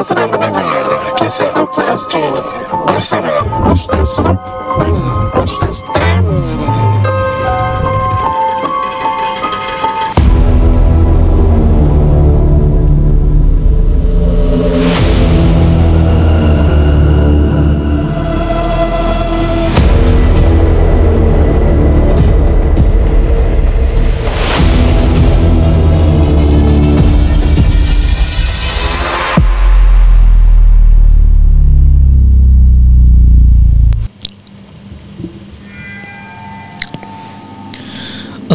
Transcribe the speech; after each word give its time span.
Anda 0.00 0.16
sedang 0.16 0.32
mendengar 0.32 0.86
Kisah 1.12 1.52
UKSJ 1.60 2.24
Bersama 2.88 3.44
Ustaz 3.68 4.16
Rab 4.24 4.40
dan 4.80 4.96
Ustaz 5.36 5.84
Dan 5.92 6.24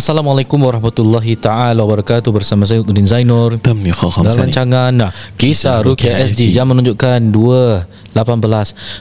Assalamualaikum 0.05 0.61
warahmatullahi 0.61 1.33
taala 1.33 1.81
wabarakatuh 1.81 2.29
bersama 2.29 2.61
saya 2.69 2.85
Udin 2.85 3.09
Zainur 3.09 3.57
dalam 3.57 4.37
rancangan 4.37 4.93
nah, 4.93 5.09
Kisah 5.33 5.81
Rukia 5.81 6.21
SD 6.21 6.53
jam 6.53 6.69
menunjukkan 6.69 7.33
2.18 7.33 8.13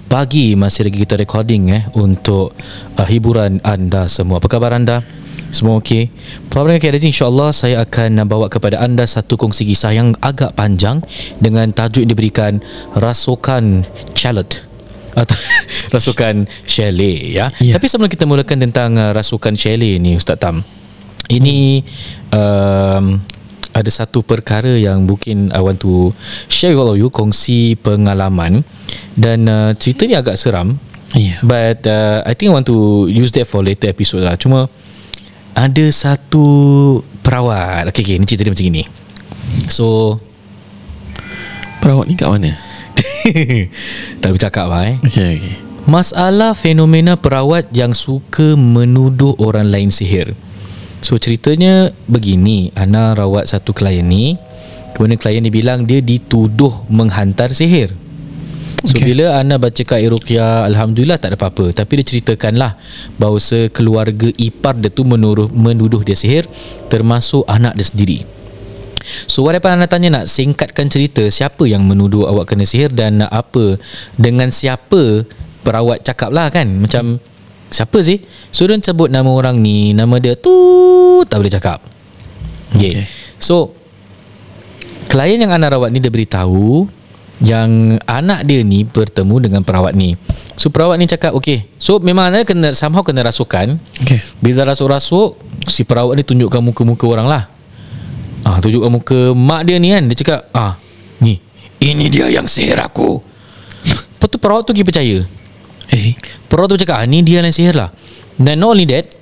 pagi 0.08 0.56
masih 0.56 0.88
lagi 0.88 1.04
kita 1.04 1.20
recording 1.20 1.76
eh 1.76 1.84
untuk 1.92 2.56
uh, 2.96 3.04
hiburan 3.04 3.60
anda 3.60 4.08
semua. 4.08 4.40
Apa 4.40 4.48
khabar 4.48 4.72
anda? 4.72 5.04
Semua 5.52 5.76
okey. 5.76 6.08
Program 6.48 6.80
KRD 6.80 7.12
insya-Allah 7.12 7.52
saya 7.52 7.84
akan 7.84 8.24
bawa 8.24 8.48
kepada 8.48 8.80
anda 8.80 9.04
satu 9.04 9.36
kongsi 9.36 9.68
kisah 9.68 9.92
yang 9.92 10.16
agak 10.24 10.56
panjang 10.56 11.04
dengan 11.36 11.68
tajuk 11.68 12.00
yang 12.00 12.16
diberikan 12.16 12.64
Rasukan 12.96 13.84
Chalet 14.16 14.64
atau 15.12 15.36
rasukan 16.00 16.48
chalet 16.64 17.36
ya. 17.36 17.52
Ya. 17.60 17.76
Tapi 17.76 17.92
sebelum 17.92 18.08
kita 18.08 18.24
mulakan 18.24 18.56
tentang 18.64 18.96
uh, 18.96 19.12
rasukan 19.12 19.52
chalet 19.52 20.00
ni 20.00 20.16
Ustaz 20.16 20.40
Tam. 20.40 20.64
Ini 21.28 21.80
um, 22.32 23.04
ada 23.74 23.90
satu 23.90 24.22
perkara 24.22 24.78
yang 24.78 25.02
mungkin 25.08 25.50
I 25.50 25.58
want 25.58 25.82
to 25.82 26.14
share 26.46 26.72
with 26.76 26.80
all 26.84 26.94
of 26.94 26.98
you 27.00 27.10
kongsi 27.10 27.74
pengalaman 27.82 28.62
dan 29.18 29.50
uh, 29.50 29.70
cerita 29.74 30.06
ni 30.06 30.14
agak 30.14 30.38
seram 30.38 30.78
Ya. 31.14 31.38
but 31.46 31.86
uh, 31.86 32.26
I 32.26 32.34
think 32.34 32.50
I 32.50 32.58
want 32.58 32.66
to 32.66 33.06
use 33.06 33.30
that 33.38 33.46
for 33.46 33.62
later 33.62 33.86
episode 33.86 34.26
lah 34.26 34.34
cuma 34.34 34.66
ada 35.54 35.86
satu 35.94 36.42
perawat 37.22 37.86
okay, 37.86 38.02
okay 38.02 38.18
ni 38.18 38.26
cerita 38.26 38.42
dia 38.42 38.50
macam 38.50 38.66
ni 38.66 38.82
so 39.70 40.18
Perawat 41.78 42.08
ni 42.08 42.16
kat 42.16 42.32
mana? 42.32 42.56
tak 44.24 44.28
boleh 44.32 44.42
cakap 44.42 44.66
lah 44.72 44.88
eh 44.88 44.96
Okey 45.04 45.28
okey. 45.36 45.54
Masalah 45.84 46.56
fenomena 46.56 47.12
perawat 47.12 47.68
yang 47.76 47.92
suka 47.92 48.56
menuduh 48.56 49.36
orang 49.36 49.68
lain 49.68 49.92
sihir. 49.92 50.32
So 51.04 51.20
ceritanya 51.20 51.92
begini, 52.08 52.72
Ana 52.72 53.12
rawat 53.12 53.52
satu 53.52 53.76
klien 53.76 54.00
ni, 54.00 54.40
kemudian 54.96 55.20
klien 55.20 55.44
ni 55.44 55.52
bilang 55.52 55.84
dia 55.84 56.00
dituduh 56.00 56.88
menghantar 56.88 57.52
sihir. 57.52 57.92
So 58.88 58.96
okay. 58.96 59.12
Bila 59.12 59.36
Ana 59.36 59.60
baca 59.60 59.84
kat 59.84 60.00
Ruqyah, 60.00 60.64
alhamdulillah 60.64 61.20
tak 61.20 61.36
ada 61.36 61.38
apa-apa, 61.40 61.76
tapi 61.76 62.00
dia 62.00 62.08
ceritakanlah 62.08 62.80
bahawa 63.20 63.36
keluarga 63.68 64.32
ipar 64.40 64.80
dia 64.80 64.88
tu 64.88 65.04
menuduh 65.04 65.52
menuduh 65.52 66.00
dia 66.00 66.16
sihir 66.16 66.48
termasuk 66.88 67.44
anak 67.52 67.76
dia 67.76 67.84
sendiri. 67.84 68.18
So 69.28 69.44
what 69.44 69.52
happened 69.52 69.84
Ana 69.84 69.88
tanya 69.92 70.08
nak 70.08 70.24
singkatkan 70.24 70.88
cerita 70.88 71.28
siapa 71.28 71.68
yang 71.68 71.84
menuduh 71.84 72.24
awak 72.24 72.56
kena 72.56 72.64
sihir 72.64 72.88
dan 72.88 73.20
apa 73.28 73.76
dengan 74.16 74.48
siapa 74.48 75.28
perawat 75.60 76.00
cakap 76.00 76.32
lah 76.32 76.48
kan 76.48 76.80
macam 76.80 77.20
siapa 77.74 77.98
sih? 78.06 78.22
So 78.54 78.70
dia 78.70 78.78
sebut 78.78 79.10
nama 79.10 79.26
orang 79.26 79.58
ni 79.58 79.90
nama 79.90 80.22
dia 80.22 80.38
tu 80.38 80.54
tak 81.26 81.42
boleh 81.42 81.50
cakap. 81.50 81.82
Okay. 82.78 83.02
Okay. 83.02 83.06
so 83.42 83.74
klien 85.10 85.38
yang 85.42 85.50
Ana 85.50 85.70
rawat 85.70 85.90
ni 85.90 85.98
dia 85.98 86.10
beritahu 86.10 86.86
yang 87.42 87.98
anak 88.06 88.46
dia 88.46 88.62
ni 88.62 88.86
bertemu 88.86 89.50
dengan 89.50 89.60
perawat 89.66 89.98
ni. 89.98 90.14
So 90.54 90.70
perawat 90.70 91.02
ni 91.02 91.10
cakap 91.10 91.34
okay 91.34 91.66
so 91.82 91.98
memang 91.98 92.30
Ana 92.30 92.46
kena 92.46 92.70
somehow 92.70 93.02
kena 93.02 93.26
rasukan. 93.26 93.82
Okey. 94.06 94.22
bila 94.38 94.70
rasuk-rasuk 94.70 95.34
si 95.66 95.82
perawat 95.82 96.14
ni 96.14 96.22
tunjukkan 96.22 96.62
muka-muka 96.62 97.10
orang 97.10 97.26
lah. 97.26 97.44
Ah, 98.44 98.60
Tunjukkan 98.60 98.92
muka 98.92 99.18
mak 99.32 99.64
dia 99.64 99.80
ni 99.80 99.88
kan 99.88 100.04
Dia 100.04 100.20
cakap 100.20 100.52
ah, 100.52 100.76
Ni 101.24 101.40
Ini 101.80 102.12
dia 102.12 102.28
yang 102.28 102.44
sihir 102.44 102.76
aku. 102.76 103.24
Lepas 103.80 104.28
tu 104.28 104.36
perawat 104.36 104.68
tu 104.68 104.76
pergi 104.76 104.84
percaya 104.84 105.16
Eh. 105.92 106.16
Perawat 106.48 106.72
tu 106.72 106.78
cakap 106.80 107.02
ah, 107.02 107.04
Ni 107.04 107.20
dia 107.20 107.44
yang 107.44 107.52
sihir 107.52 107.76
lah 107.76 107.92
Dan 108.40 108.62
not 108.62 108.76
only 108.76 108.88
that 108.88 109.12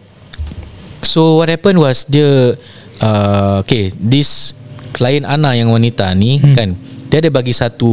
So 1.03 1.43
what 1.43 1.50
happened 1.50 1.83
was 1.83 2.06
Dia 2.06 2.55
uh, 3.03 3.62
Okay 3.67 3.91
This 3.99 4.55
Klien 4.95 5.27
Ana 5.27 5.56
yang 5.59 5.73
wanita 5.75 6.12
ni 6.15 6.39
hmm. 6.39 6.55
kan 6.55 6.78
Dia 7.11 7.19
ada 7.19 7.31
bagi 7.33 7.50
satu 7.50 7.91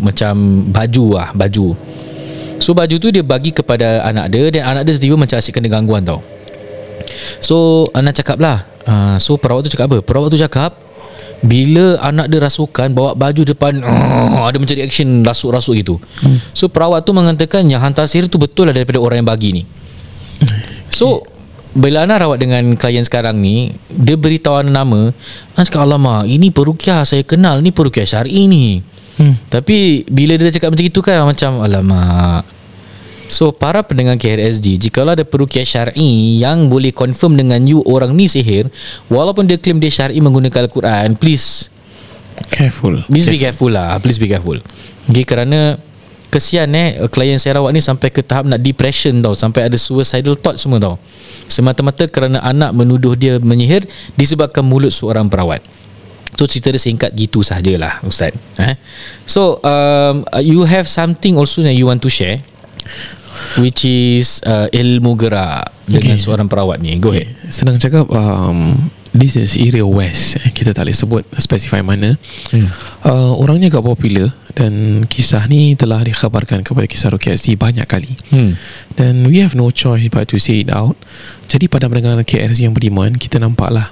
Macam 0.00 0.64
Baju 0.72 1.06
lah 1.20 1.28
Baju 1.36 1.76
So 2.58 2.74
baju 2.74 2.96
tu 2.98 3.08
dia 3.14 3.22
bagi 3.22 3.54
kepada 3.54 4.02
anak 4.02 4.34
dia 4.34 4.50
Dan 4.50 4.62
anak 4.66 4.82
dia 4.88 4.98
tiba-tiba 4.98 5.16
macam 5.20 5.36
asyik 5.38 5.60
kena 5.60 5.68
gangguan 5.70 6.02
tau 6.02 6.24
So 7.38 7.86
anak 7.94 8.18
cakap 8.18 8.40
lah 8.40 8.66
uh, 8.88 9.16
So 9.20 9.38
perawat 9.38 9.68
tu 9.68 9.70
cakap 9.70 9.92
apa 9.92 9.98
Perawat 10.02 10.32
tu 10.32 10.40
cakap 10.40 10.87
Bila 11.38 11.94
anak 12.02 12.26
dia 12.30 12.42
rasukan 12.42 12.90
Bawa 12.90 13.14
baju 13.14 13.42
depan 13.46 13.78
Ada 14.48 14.58
macam 14.58 14.74
reaction 14.74 15.22
Rasuk-rasuk 15.22 15.74
gitu 15.78 15.94
hmm. 15.98 16.50
So 16.50 16.66
perawat 16.66 17.06
tu 17.06 17.14
mengatakan 17.14 17.66
Yang 17.70 17.80
hantar 17.86 18.06
sihir 18.10 18.26
tu 18.26 18.42
betul 18.42 18.70
lah 18.70 18.74
Daripada 18.74 18.98
orang 18.98 19.22
yang 19.22 19.28
bagi 19.30 19.50
ni 19.54 19.62
So 20.90 21.22
Bila 21.78 22.02
Ana 22.02 22.18
rawat 22.18 22.42
dengan 22.42 22.74
klien 22.74 23.06
sekarang 23.06 23.38
ni 23.38 23.70
Dia 23.86 24.18
beritahu 24.18 24.66
Ana 24.66 24.82
nama 24.82 25.14
Ana 25.54 25.62
cakap 25.62 25.86
Alamak 25.86 26.26
Ini 26.26 26.50
perukiah 26.50 27.06
saya 27.06 27.22
kenal 27.22 27.62
Ni 27.62 27.70
perukiah 27.70 28.08
syar'i 28.08 28.50
ni 28.50 28.82
hmm. 29.22 29.46
Tapi 29.46 30.10
Bila 30.10 30.34
dia 30.34 30.50
cakap 30.50 30.74
macam 30.74 30.86
itu 30.90 31.00
kan 31.06 31.22
Macam 31.22 31.62
Alamak 31.62 32.57
So 33.28 33.52
para 33.52 33.84
pendengar 33.84 34.16
KRSG 34.16 34.80
Jikalau 34.88 35.12
ada 35.12 35.22
perukiah 35.22 35.62
syar'i 35.62 36.40
Yang 36.40 36.58
boleh 36.72 36.92
confirm 36.96 37.36
dengan 37.36 37.60
you 37.68 37.84
Orang 37.84 38.16
ni 38.16 38.24
sihir 38.24 38.72
Walaupun 39.12 39.44
dia 39.44 39.60
claim 39.60 39.76
dia 39.78 39.92
syar'i 39.92 40.18
Menggunakan 40.24 40.66
Al-Quran 40.66 41.14
Please. 41.20 41.68
Careful. 42.48 43.04
Please 43.04 43.28
be 43.28 43.36
careful 43.36 43.68
lah. 43.68 44.00
Please 44.00 44.16
be 44.16 44.26
careful. 44.26 44.56
Okay 45.12 45.28
kerana 45.28 45.76
Kesian 46.28 46.72
eh 46.72 46.96
Klien 47.12 47.36
saya 47.36 47.60
rawat 47.60 47.76
ni 47.76 47.84
Sampai 47.84 48.08
ke 48.08 48.24
tahap 48.24 48.48
nak 48.48 48.64
depression 48.64 49.20
tau. 49.20 49.36
Sampai 49.36 49.68
ada 49.68 49.76
suicidal 49.76 50.32
thought 50.40 50.56
semua 50.56 50.80
tau. 50.80 50.96
Semata-mata 51.52 52.08
kerana 52.08 52.40
anak 52.40 52.72
menuduh 52.72 53.12
dia 53.12 53.36
menyihir 53.36 53.84
Disebabkan 54.16 54.64
mulut 54.64 54.88
seorang 54.88 55.28
perawat. 55.28 55.60
So 56.38 56.46
cerita 56.46 56.70
dia 56.72 56.80
singkat 56.80 57.12
gitu 57.12 57.42
sajalah 57.44 58.00
Ustaz. 58.06 58.32
Eh? 58.56 58.74
So 59.28 59.60
um, 59.60 60.24
You 60.40 60.64
have 60.64 60.88
something 60.88 61.36
also 61.36 61.60
That 61.60 61.76
you 61.76 61.84
want 61.90 62.00
to 62.06 62.12
share 62.12 62.40
Which 63.56 63.82
is 63.82 64.40
uh, 64.42 64.66
Ilmu 64.68 65.14
gerak 65.14 65.72
Dengan 65.84 66.14
Okay. 66.14 66.20
seorang 66.20 66.46
perawat 66.46 66.78
ni. 66.78 66.96
Go 66.96 67.10
ahead. 67.10 67.32
Senang 67.48 67.76
cakap 67.76 68.06
um, 68.08 68.90
This 69.10 69.34
is 69.34 69.56
area 69.56 69.82
west. 69.82 70.36
Eh, 70.38 70.52
Kita 70.52 70.70
tak 70.70 70.84
boleh 70.84 70.94
sebut 70.94 71.22
Specify 71.34 71.80
mana. 71.80 72.14
Hmm. 72.52 72.68
uh, 73.02 73.32
Orangnya 73.34 73.68
agak 73.68 73.82
popular 73.82 74.30
Dan 74.52 75.02
kisah 75.04 75.46
ni 75.46 75.74
Telah 75.74 76.04
dikhabarkan 76.04 76.62
Kepada 76.62 76.84
kisah 76.84 77.08
Rukia 77.08 77.32
SD 77.32 77.56
Banyak 77.56 77.84
kali. 77.84 78.12
Hmm. 78.30 78.54
Dan 78.94 79.24
we 79.24 79.40
have 79.40 79.52
no 79.52 79.68
choice 79.68 80.06
But 80.06 80.28
to 80.28 80.36
say 80.36 80.60
it 80.60 80.70
out. 80.70 80.94
Jadi 81.48 81.66
pada 81.66 81.88
pendengar 81.88 82.20
KRZ 82.20 82.68
yang 82.68 82.76
beriman 82.76 83.16
Kita 83.16 83.40
nampak 83.40 83.72
lah 83.72 83.90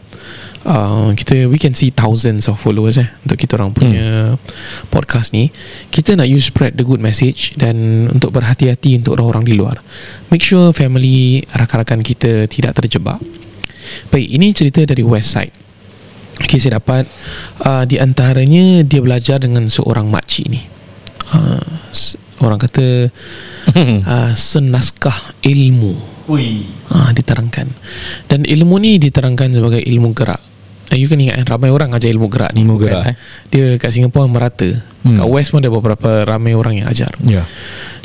uh, 0.67 1.15
kita 1.15 1.47
we 1.47 1.57
can 1.57 1.73
see 1.73 1.95
thousands 1.95 2.51
of 2.51 2.59
followers 2.59 2.99
eh 2.99 3.09
untuk 3.23 3.39
kita 3.39 3.57
orang 3.57 3.71
punya 3.73 4.35
podcast 4.91 5.31
ni. 5.31 5.49
Kita 5.89 6.19
nak 6.19 6.27
you 6.27 6.43
spread 6.43 6.75
the 6.75 6.85
good 6.85 7.01
message 7.01 7.55
dan 7.55 8.09
untuk 8.11 8.35
berhati-hati 8.35 8.99
untuk 8.99 9.17
orang-orang 9.17 9.45
di 9.47 9.55
luar. 9.55 9.79
Make 10.29 10.43
sure 10.43 10.75
family 10.75 11.47
rakan-rakan 11.55 12.03
kita 12.03 12.51
tidak 12.51 12.83
terjebak. 12.83 13.23
Baik 14.11 14.29
ini 14.29 14.51
cerita 14.51 14.83
dari 14.83 15.07
west 15.07 15.31
side. 15.31 15.55
Okay, 16.37 16.61
saya 16.61 16.77
dapat 16.83 17.09
uh, 17.65 17.89
di 17.89 17.97
antaranya 17.97 18.85
dia 18.85 19.01
belajar 19.01 19.41
dengan 19.41 19.71
seorang 19.73 20.11
makcik 20.13 20.53
ni. 20.53 20.61
Uh, 21.33 21.63
orang 22.45 22.61
kata 22.61 23.09
uh, 23.73 24.33
senaskah 24.37 25.33
ilmu. 25.41 25.97
Ui. 26.27 26.67
uh, 26.91 27.11
diterangkan. 27.15 27.71
Dan 28.27 28.45
ilmu 28.45 28.77
ni 28.83 28.99
diterangkan 29.01 29.55
sebagai 29.55 29.81
ilmu 29.81 30.13
gerak 30.13 30.56
you 30.95 31.11
kan 31.11 31.19
ingat 31.19 31.43
kan 31.43 31.59
ramai 31.59 31.75
orang 31.75 31.91
ajar 31.91 32.15
ilmu 32.15 32.31
gerak 32.31 32.55
ni 32.55 32.63
Ilmu 32.63 32.79
bukan? 32.79 32.85
gerak, 32.87 33.05
eh? 33.11 33.17
dia 33.51 33.67
kat 33.77 33.91
Singapura 33.91 34.31
merata 34.31 34.71
Hmm. 35.07 35.23
kat 35.23 35.27
West 35.31 35.55
pun 35.55 35.63
ada 35.63 35.71
beberapa 35.71 36.27
ramai 36.27 36.55
orang 36.55 36.83
yang 36.83 36.87
ajar 36.91 37.15
Ya. 37.23 37.47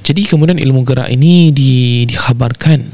jadi 0.05 0.21
kemudian 0.25 0.61
ilmu 0.61 0.85
gerak 0.85 1.09
ini 1.09 1.49
di, 1.49 2.05
dikhabarkan 2.05 2.93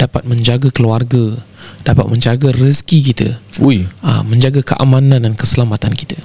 dapat 0.00 0.24
menjaga 0.24 0.72
keluarga 0.72 1.36
dapat 1.84 2.08
menjaga 2.08 2.48
rezeki 2.48 2.98
kita 3.12 3.28
Ui. 3.60 3.84
uh, 4.00 4.24
menjaga 4.24 4.64
keamanan 4.64 5.20
dan 5.28 5.36
keselamatan 5.36 5.92
kita 5.92 6.16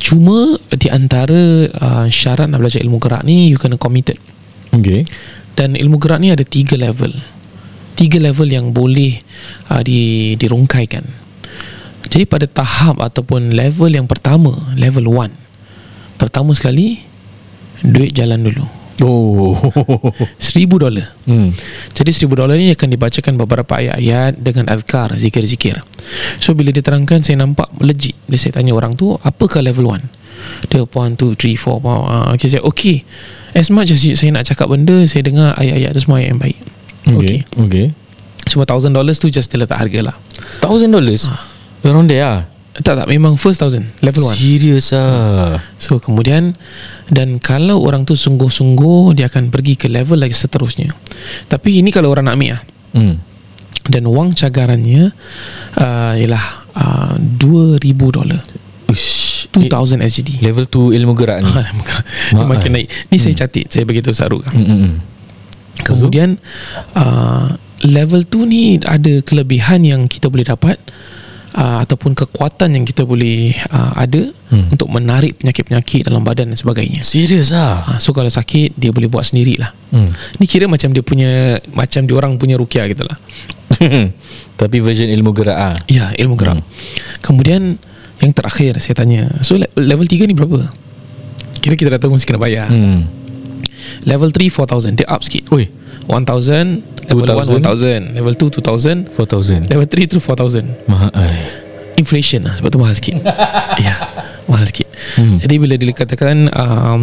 cuma 0.00 0.56
di 0.72 0.88
antara 0.88 1.68
uh, 1.68 2.06
syarat 2.08 2.48
nak 2.48 2.64
belajar 2.64 2.80
ilmu 2.80 2.96
gerak 2.96 3.22
ni 3.22 3.52
you 3.52 3.60
kena 3.60 3.76
committed 3.76 4.16
Okay 4.72 5.04
dan 5.52 5.76
ilmu 5.76 6.00
gerak 6.00 6.16
ni 6.16 6.32
ada 6.32 6.48
tiga 6.48 6.80
level 6.80 7.12
tiga 7.92 8.16
level 8.16 8.48
yang 8.48 8.72
boleh 8.72 9.20
uh, 9.68 9.84
di, 9.84 10.32
dirungkaikan 10.40 11.04
jadi 12.12 12.28
pada 12.28 12.44
tahap 12.44 13.00
ataupun 13.00 13.56
level 13.56 13.88
yang 13.88 14.04
pertama 14.04 14.52
level 14.76 15.08
1 15.08 15.32
pertama 16.20 16.52
sekali 16.52 17.00
duit 17.82 18.14
jalan 18.14 18.46
dulu. 18.46 18.64
Oh. 19.02 19.58
Seribu 20.38 20.78
dolar. 20.78 21.10
Hmm. 21.26 21.50
jadi 21.90 22.10
seribu 22.14 22.38
dolar 22.38 22.54
ni 22.54 22.70
akan 22.70 22.86
dibacakan 22.86 23.34
beberapa 23.34 23.74
ayat-ayat 23.74 24.38
dengan 24.38 24.70
azkar, 24.70 25.18
zikir-zikir. 25.18 25.82
So 26.38 26.54
bila 26.54 26.70
diterangkan 26.70 27.26
saya 27.26 27.42
nampak 27.42 27.66
legit. 27.82 28.14
Bila 28.30 28.38
saya 28.38 28.54
tanya 28.62 28.76
orang 28.78 28.94
tu, 28.94 29.18
apakah 29.26 29.58
level 29.58 29.90
1? 29.90 30.70
Dia 30.70 30.86
1, 30.86 31.18
2, 31.18 31.34
3, 31.34 31.58
4 31.58 31.82
uh, 31.82 32.34
Okay 32.34 32.48
saya 32.50 32.62
okay. 32.62 33.02
As 33.54 33.68
much 33.68 33.90
as 33.90 34.02
saya 34.02 34.32
nak 34.32 34.48
cakap 34.48 34.64
benda 34.72 35.04
Saya 35.04 35.22
dengar 35.28 35.54
ayat-ayat 35.54 35.92
tu 35.92 36.00
semua 36.02 36.18
ayat 36.22 36.34
yang 36.34 36.40
baik. 36.40 36.58
Okay 37.02 37.38
Okay. 37.58 37.86
Cuma 38.46 38.66
thousand 38.66 38.94
dollars 38.94 39.18
tu 39.18 39.30
just 39.30 39.50
dia 39.50 39.66
harga 39.66 40.00
lah. 40.12 40.16
Thousand 40.62 40.90
dollars 40.94 41.30
Around 41.82 42.08
there 42.10 42.22
lah 42.22 42.40
Tak 42.78 42.94
tak. 43.04 43.06
Memang 43.10 43.34
first 43.36 43.58
thousand. 43.60 43.90
Level 44.00 44.30
1 44.30 44.38
Serius 44.38 44.94
ah. 44.94 45.58
So 45.76 45.98
kemudian 45.98 46.54
Dan 47.10 47.42
kalau 47.42 47.82
orang 47.82 48.06
tu 48.06 48.14
sungguh-sungguh 48.14 49.18
Dia 49.18 49.26
akan 49.28 49.50
pergi 49.50 49.74
ke 49.76 49.86
level 49.90 50.22
lagi 50.22 50.34
seterusnya. 50.34 50.94
Tapi 51.50 51.82
ini 51.82 51.90
kalau 51.90 52.14
orang 52.14 52.30
nak 52.30 52.38
ambil 52.38 52.50
lah 52.56 52.62
hmm. 52.96 53.14
Dan 53.82 54.02
wang 54.08 54.30
cagarannya 54.30 55.10
uh, 55.76 56.14
Ialah 56.14 56.44
uh, 56.72 57.14
2,000 57.18 57.82
dolar. 58.14 58.40
Ush, 58.86 59.50
2,000 59.50 59.98
SGD 60.06 60.30
Level 60.40 60.70
tu 60.70 60.94
ilmu 60.94 61.12
gerak 61.18 61.42
ni. 61.42 61.50
Ah, 62.32 62.38
Dia 62.38 62.44
makin 62.46 62.70
naik. 62.78 62.88
Ni 63.10 63.18
saya 63.20 63.34
catat 63.36 63.68
Saya 63.68 63.84
beritahu 63.84 64.14
Saruk 64.14 64.46
hmm, 64.48 64.64
hmm, 64.64 64.78
hmm. 64.80 64.94
Kemudian 65.82 66.38
uh, 66.94 67.58
Level 67.82 68.22
tu 68.24 68.46
ni 68.46 68.78
Ada 68.78 69.20
kelebihan 69.26 69.82
yang 69.82 70.06
kita 70.06 70.30
boleh 70.30 70.46
dapat 70.46 70.78
uh, 71.54 71.78
Ataupun 71.80 72.12
kekuatan 72.12 72.72
yang 72.72 72.84
kita 72.84 73.02
boleh 73.02 73.52
uh, 73.68 73.92
Ada 73.96 74.34
Hmm. 74.52 74.68
Untuk 74.68 74.92
menarik 74.92 75.40
penyakit-penyakit 75.40 76.04
Dalam 76.04 76.20
badan 76.20 76.52
dan 76.52 76.58
sebagainya. 76.60 77.00
Serius 77.00 77.56
ah? 77.56 77.88
Uh, 77.88 77.96
So 77.96 78.12
kalau 78.12 78.28
sakit 78.28 78.76
Dia 78.76 78.92
boleh 78.92 79.08
buat 79.08 79.24
sendiri 79.24 79.56
lah 79.56 79.72
hmm. 79.96 80.12
Ni 80.36 80.44
kira 80.44 80.68
macam 80.68 80.92
dia 80.92 81.00
punya 81.00 81.56
Macam 81.72 82.04
dia 82.04 82.12
orang 82.12 82.36
punya 82.36 82.60
rukiah 82.60 82.84
gitu 82.84 83.08
lah. 83.08 83.16
Tapi 84.60 84.76
version 84.84 85.08
ilmu 85.08 85.32
gerak 85.32 85.56
ah? 85.56 85.72
Ya 85.88 86.12
ilmu 86.12 86.36
gerak. 86.36 86.60
Kemudian 87.24 87.80
Yang 88.20 88.32
terakhir 88.36 88.72
saya 88.76 88.92
tanya 88.92 89.32
So 89.40 89.56
le- 89.56 89.72
level 89.72 90.04
3 90.04 90.28
ni 90.28 90.36
berapa? 90.36 90.68
Kira 91.64 91.72
kita 91.72 91.96
dah 91.96 92.00
tahu 92.04 92.12
mesti 92.12 92.28
kena 92.28 92.36
bayar. 92.36 92.68
Hmm. 92.68 93.08
Level 94.04 94.28
3 94.28 94.52
4,000 94.52 95.00
Dia 95.00 95.08
up 95.08 95.24
sikit. 95.24 95.48
Oi 95.48 95.64
1,000 96.06 97.10
Level 97.10 97.24
1 97.26 97.60
1,000 97.60 97.62
2,000. 97.62 98.16
Level 98.18 98.34
2 98.34 98.62
2,000 98.62 99.10
4,000 99.14 99.70
Level 99.70 99.86
3 99.86 100.10
tu 100.10 100.18
4,000 100.18 100.90
Mahal 100.90 101.10
ai. 101.14 101.38
Inflation 102.00 102.40
lah 102.48 102.56
Sebab 102.56 102.68
tu 102.72 102.78
mahal 102.80 102.96
sikit. 102.96 103.20
Ya 103.84 103.94
Mahal 104.48 104.66
sikit. 104.66 104.88
Hmm. 105.16 105.38
Jadi 105.38 105.54
bila 105.60 105.74
dikatakan 105.76 106.48
um, 106.50 107.00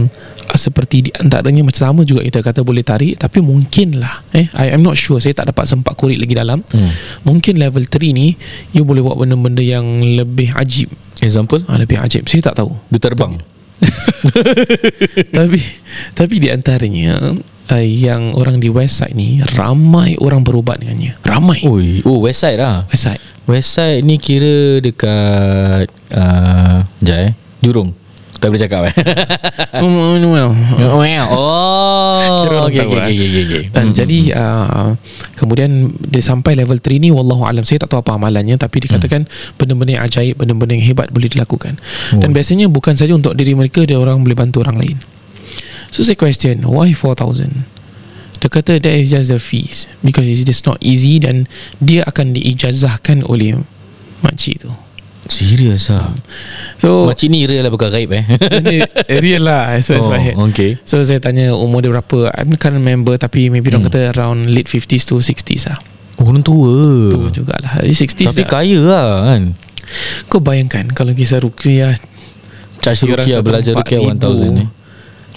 Seperti 0.51 1.07
di 1.07 1.11
antaranya 1.13 1.61
Macam 1.63 1.79
sama 1.79 2.01
juga 2.03 2.25
kita 2.25 2.41
kata 2.41 2.65
boleh 2.65 2.81
tarik 2.83 3.15
Tapi 3.15 3.39
mungkin 3.39 4.01
lah 4.01 4.25
eh, 4.33 4.49
I, 4.51 4.73
I'm 4.75 4.81
not 4.83 4.97
sure. 4.99 5.21
Saya 5.21 5.31
tak 5.37 5.53
dapat 5.53 5.69
sempat 5.69 5.93
korek 5.95 6.19
lagi 6.19 6.35
dalam. 6.35 6.65
Hmm. 6.73 6.91
Mungkin 7.23 7.55
level 7.55 7.85
3 7.85 8.11
ni 8.11 8.33
You 8.73 8.83
boleh 8.83 8.99
buat 8.99 9.15
benda-benda 9.15 9.61
yang 9.61 9.85
Lebih 10.01 10.51
ajib. 10.57 10.89
Example? 11.21 11.63
Ha, 11.69 11.77
Lebih 11.79 11.99
ajib. 12.01 12.25
Saya 12.27 12.51
tak 12.51 12.59
tahu. 12.59 12.73
Dia 12.89 12.99
terbang 12.99 13.39
Tapi 15.37 15.59
Tapi 16.11 16.35
di 16.39 16.47
antaranya 16.51 17.31
uh, 17.69 17.80
Yang 17.81 18.21
orang 18.36 18.57
di 18.57 18.69
website 18.69 19.13
ni 19.13 19.39
Ramai 19.56 20.18
orang 20.19 20.42
berubat 20.44 20.81
dengannya 20.81 21.16
Ramai 21.21 21.62
Oi, 21.63 22.01
oh 22.04 22.21
west 22.25 22.42
side 22.44 22.60
lah 22.60 22.86
Website 22.89 23.21
West 23.45 23.74
side 23.74 24.01
ni 24.06 24.18
kira 24.18 24.81
dekat 24.81 25.89
uh, 26.13 26.86
Sekejap 27.01 27.18
eh 27.30 27.33
Jurong 27.62 27.89
Tak 28.39 28.50
boleh 28.50 28.62
cakap 28.62 28.81
eh 28.89 28.94
Oh, 29.83 30.18
well. 30.31 30.51
Oh 31.30 32.19
Kira 32.45 32.56
orang 32.62 32.71
okay, 32.71 32.81
okay, 32.83 33.00
eh. 33.00 33.06
okay, 33.10 33.25
okay, 33.25 33.44
okay. 33.48 33.63
Dan 33.71 33.86
jadi 33.92 34.19
uh, 34.36 34.95
kemudian 35.36 35.92
dia 35.98 36.24
sampai 36.24 36.56
level 36.56 36.77
3 36.77 37.00
ni 37.00 37.10
wallahu 37.10 37.44
alam 37.48 37.63
saya 37.63 37.83
tak 37.83 37.95
tahu 37.95 38.00
apa 38.04 38.16
amalannya 38.16 38.56
tapi 38.56 38.83
dikatakan 38.86 39.25
benda-benda 39.56 39.98
yang 40.00 40.04
ajaib 40.06 40.36
benda-benda 40.39 40.74
yang 40.77 40.86
hebat 40.86 41.07
boleh 41.12 41.30
dilakukan. 41.31 41.80
Dan 42.16 42.30
Oh. 42.31 42.36
biasanya 42.36 42.68
bukan 42.69 42.94
saja 42.95 43.16
untuk 43.16 43.33
diri 43.36 43.56
mereka 43.56 43.83
dia 43.83 43.98
orang 43.98 44.21
boleh 44.21 44.38
bantu 44.38 44.62
orang 44.62 44.77
lain. 44.77 44.98
So 45.89 46.06
saya 46.06 46.15
question 46.15 46.65
why 46.65 46.94
4000? 46.94 47.65
Dia 48.39 48.47
kata 48.47 48.80
that 48.80 48.95
is 48.95 49.12
just 49.12 49.27
the 49.27 49.39
fees 49.41 49.91
because 50.00 50.24
it's 50.24 50.47
just 50.47 50.63
not 50.63 50.80
easy 50.80 51.19
dan 51.19 51.44
dia 51.83 52.07
akan 52.07 52.31
diijazahkan 52.31 53.27
oleh 53.27 53.59
makcik 54.24 54.63
tu. 54.63 54.71
Serius 55.30 55.91
lah 55.91 56.15
So 56.80 57.03
Makcik 57.06 57.27
ni 57.27 57.44
real 57.44 57.62
lah 57.62 57.69
bukan 57.69 57.91
gaib 57.91 58.07
eh 58.15 58.24
real 59.24 59.45
lah 59.45 59.75
as 59.75 59.86
well 59.91 60.00
as 60.00 60.07
Oh, 60.07 60.15
my 60.15 60.18
head. 60.18 60.33
okay. 60.39 60.80
So 60.88 61.03
saya 61.03 61.19
tanya 61.19 61.53
umur 61.53 61.83
dia 61.83 61.92
berapa 61.92 62.31
I 62.33 62.47
can't 62.56 62.74
remember 62.74 63.13
Tapi 63.19 63.51
maybe 63.51 63.68
hmm. 63.69 63.83
Hmm. 63.83 63.92
kata 63.92 64.15
around 64.15 64.47
late 64.50 64.71
50s 64.71 65.06
to 65.06 65.19
60s 65.19 65.69
lah 65.69 65.77
Orang 66.18 66.39
tua 66.42 67.12
Tu 67.13 67.44
jugalah 67.44 67.83
60s 67.83 68.31
Tapi 68.31 68.42
lah. 68.42 68.50
kaya 68.50 68.80
lah 68.80 69.09
kan 69.27 69.42
Kau 70.31 70.39
bayangkan 70.39 70.88
Kalau 70.88 71.12
kisah 71.12 71.44
Rukiah 71.44 71.94
Charge 72.80 73.03
Rukiah 73.06 73.44
Belajar 73.44 73.75
Rukiah 73.75 74.00
ribu. 74.00 74.24
1000 74.24 74.56
ni 74.56 74.65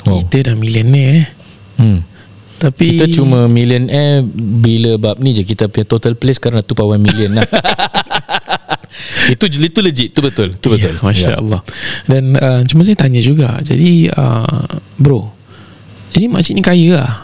Wow. 0.02 0.18
Kita 0.26 0.50
dah 0.50 0.54
millionaire 0.58 1.14
eh. 1.14 1.28
Hmm. 1.78 2.00
Tapi 2.62 2.94
Kita 2.94 3.10
cuma 3.10 3.50
millionaire 3.50 4.22
Bila 4.62 4.94
bab 4.98 5.18
ni 5.18 5.34
je. 5.34 5.42
Kita 5.42 5.66
punya 5.66 5.86
total 5.86 6.14
place 6.14 6.38
Sekarang 6.38 6.62
dah 6.62 6.66
2.1 6.66 7.02
million 7.02 7.30
lah. 7.38 7.46
Itu 9.34 9.48
itu 9.48 9.80
legit. 9.80 10.12
Itu 10.12 10.20
betul 10.20 10.58
Itu 10.58 10.68
betul. 10.68 10.94
ya, 10.98 11.02
Masya 11.02 11.32
Allah 11.38 11.60
Dan 12.06 12.34
uh, 12.38 12.60
cuma 12.66 12.82
saya 12.86 12.98
tanya 12.98 13.22
juga. 13.22 13.58
Jadi 13.62 14.10
uh, 14.10 14.66
Bro 14.98 15.30
Jadi 16.14 16.24
makcik 16.30 16.54
ni 16.58 16.62
kaya 16.62 16.90
lah? 16.98 17.14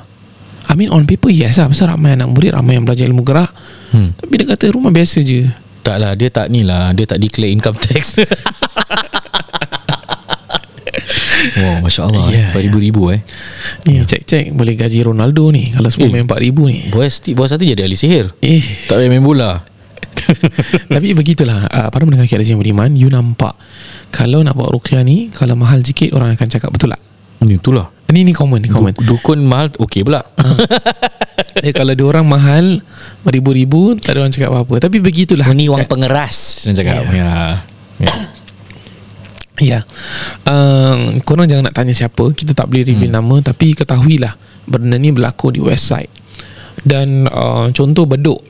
I 0.68 0.76
mean 0.76 0.90
on 0.90 1.06
paper 1.06 1.30
yes 1.30 1.58
lah. 1.58 1.70
Pasal 1.70 1.94
ramai 1.94 2.14
anak 2.14 2.30
murid 2.30 2.54
Ramai 2.54 2.78
yang 2.78 2.86
belajar 2.86 3.06
ilmu 3.06 3.22
gerak. 3.22 3.50
Hmm. 3.94 4.14
Tapi 4.16 4.32
dia 4.38 4.46
kata 4.48 4.74
rumah 4.74 4.90
biasa 4.94 5.22
je. 5.22 5.48
Tak 5.82 5.96
lah 5.98 6.12
Dia 6.18 6.30
tak 6.30 6.50
ni 6.50 6.64
lah. 6.66 6.94
Dia 6.94 7.04
tak 7.08 7.20
declare 7.20 7.52
income 7.52 7.78
tax 7.78 8.16
Wow 11.54 11.74
Masya 11.80 12.02
Allah 12.04 12.24
Ya, 12.28 12.34
yeah, 12.34 12.48
Beribu-ribu 12.50 13.10
eh. 13.10 13.20
Ni 13.84 14.00
cek-cek 14.00 14.50
Boleh 14.50 14.74
gaji 14.74 15.00
Ronaldo 15.00 15.48
ni. 15.48 15.70
Kalau 15.70 15.86
semua 15.88 16.08
Eh. 16.08 16.12
main 16.12 16.26
4,000 16.26 16.66
ni. 16.66 16.78
Buat 16.88 17.08
sti- 17.08 17.32
buat 17.32 17.46
satu 17.46 17.62
jadi 17.62 17.78
ahli 17.78 17.94
sihir. 17.94 18.34
Eh. 18.40 18.58
Tak 18.84 18.98
payah 18.98 19.08
main 19.08 19.22
bola. 19.22 19.62
Tapi 20.88 21.14
begitulah 21.14 21.64
uh, 21.64 21.88
Para 21.88 22.02
mendengar 22.02 22.26
KRZ 22.26 22.50
yang 22.50 22.60
beriman 22.60 22.90
You 22.92 23.06
nampak 23.06 23.54
Kalau 24.10 24.42
nak 24.42 24.54
buat 24.54 24.66
ruqyah 24.68 25.00
ni 25.00 25.30
Kalau 25.30 25.54
mahal 25.54 25.78
sikit 25.80 26.10
Orang 26.10 26.34
akan 26.34 26.48
cakap 26.48 26.68
Betul 26.68 26.90
tak? 26.90 27.00
Itulah. 27.40 27.86
Ni 28.10 28.26
ni 28.26 28.34
common 28.34 28.58
ni 28.58 28.66
common. 28.66 28.90
Du- 28.92 29.14
Dukun 29.14 29.38
mahal 29.40 29.70
Okey 29.78 30.02
pula. 30.02 30.26
Eh, 31.58 31.70
Kalau 31.70 31.90
dia 31.90 32.02
orang 32.02 32.22
mahal 32.22 32.82
Beribu-ribu 33.20 33.94
Tak 33.94 34.10
ada 34.10 34.18
orang 34.20 34.34
cakap 34.34 34.50
apa-apa. 34.50 34.78
Tapi 34.80 34.98
begitulah. 34.98 35.46
Ni 35.50 35.66
wang 35.66 35.86
pengeras 35.86 36.66
Dia 36.66 36.74
cakap. 36.76 37.06
Ya. 37.10 37.62
Ya, 37.98 38.12
ya. 39.60 39.80
Ya 39.84 40.50
uh, 40.50 41.14
Korang 41.22 41.46
jangan 41.50 41.70
nak 41.70 41.76
tanya 41.76 41.94
siapa 41.94 42.24
Kita 42.32 42.54
tak 42.54 42.70
boleh 42.70 42.86
reveal 42.86 43.10
hmm. 43.10 43.18
nama 43.18 43.36
Tapi 43.42 43.74
ketahuilah 43.74 44.34
Benda 44.68 44.96
ni 44.96 45.10
berlaku 45.10 45.54
di 45.54 45.60
website 45.60 46.10
Dan 46.82 47.26
uh, 47.28 47.68
Contoh 47.74 48.04
beduk 48.06 48.40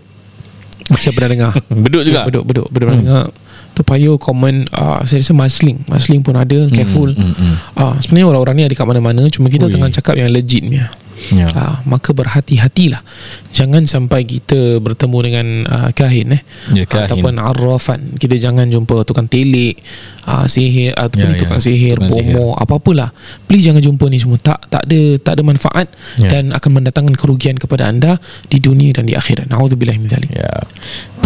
Saya 0.98 1.12
pernah 1.16 1.30
dengar 1.34 1.52
Beduk 1.84 2.02
juga 2.04 2.28
Beduk 2.28 2.44
Beduk 2.44 2.66
Beduk 2.70 2.88
pernah 2.92 3.00
dengar 3.00 3.24
Tu 3.72 3.82
payo 3.86 4.18
komen 4.18 4.68
uh, 4.74 5.00
Saya 5.06 5.22
rasa 5.22 5.34
Masling 5.34 5.86
Masling 5.86 6.20
pun 6.20 6.34
ada 6.34 6.58
Careful 6.70 7.14
hmm, 7.14 7.34
hmm. 7.34 7.54
Ah, 7.78 7.94
sebenarnya 8.02 8.26
orang-orang 8.34 8.54
ni 8.58 8.64
ada 8.66 8.74
kat 8.74 8.86
mana-mana 8.86 9.22
cuma 9.30 9.46
kita 9.46 9.70
Ui. 9.70 9.72
tengah 9.72 9.90
cakap 9.94 10.18
yang 10.18 10.28
legit 10.34 10.66
punya. 10.66 10.90
Ya. 11.34 11.46
Ah, 11.52 11.76
maka 11.84 12.14
berhati-hatilah. 12.14 13.02
Jangan 13.50 13.84
sampai 13.84 14.24
kita 14.24 14.78
bertemu 14.78 15.18
dengan 15.20 15.46
ah, 15.66 15.90
kahin 15.90 16.38
eh 16.38 16.42
Ya, 16.72 16.84
kahin. 16.86 17.10
ataupun 17.10 17.34
arrafan. 17.42 18.00
Kita 18.16 18.38
jangan 18.38 18.70
jumpa 18.70 19.02
tukang 19.04 19.26
telik, 19.26 19.82
ah, 20.28 20.44
sihir 20.44 20.92
ataupun 20.92 21.32
Ya, 21.32 21.34
ya. 21.34 21.40
tukang 21.40 21.60
sihir, 21.64 21.96
Tukang 21.96 22.12
sihir. 22.12 22.36
bomo, 22.36 22.52
apa-apalah. 22.54 23.16
Please 23.48 23.64
jangan 23.64 23.80
jumpa 23.80 24.04
ni 24.06 24.20
semua. 24.20 24.36
Tak 24.36 24.68
tak 24.68 24.84
ada 24.84 25.00
tak 25.16 25.32
ada 25.40 25.42
manfaat 25.42 25.86
Ya. 26.20 26.28
dan 26.28 26.52
akan 26.52 26.70
mendatangkan 26.78 27.16
kerugian 27.16 27.56
kepada 27.56 27.88
anda 27.88 28.20
di 28.46 28.60
dunia 28.60 28.92
dan 28.92 29.08
di 29.08 29.16
akhirat. 29.16 29.48
Nauzubillah 29.48 29.96
min 29.96 30.12
zalik. 30.12 30.28
Ya. 30.28 30.68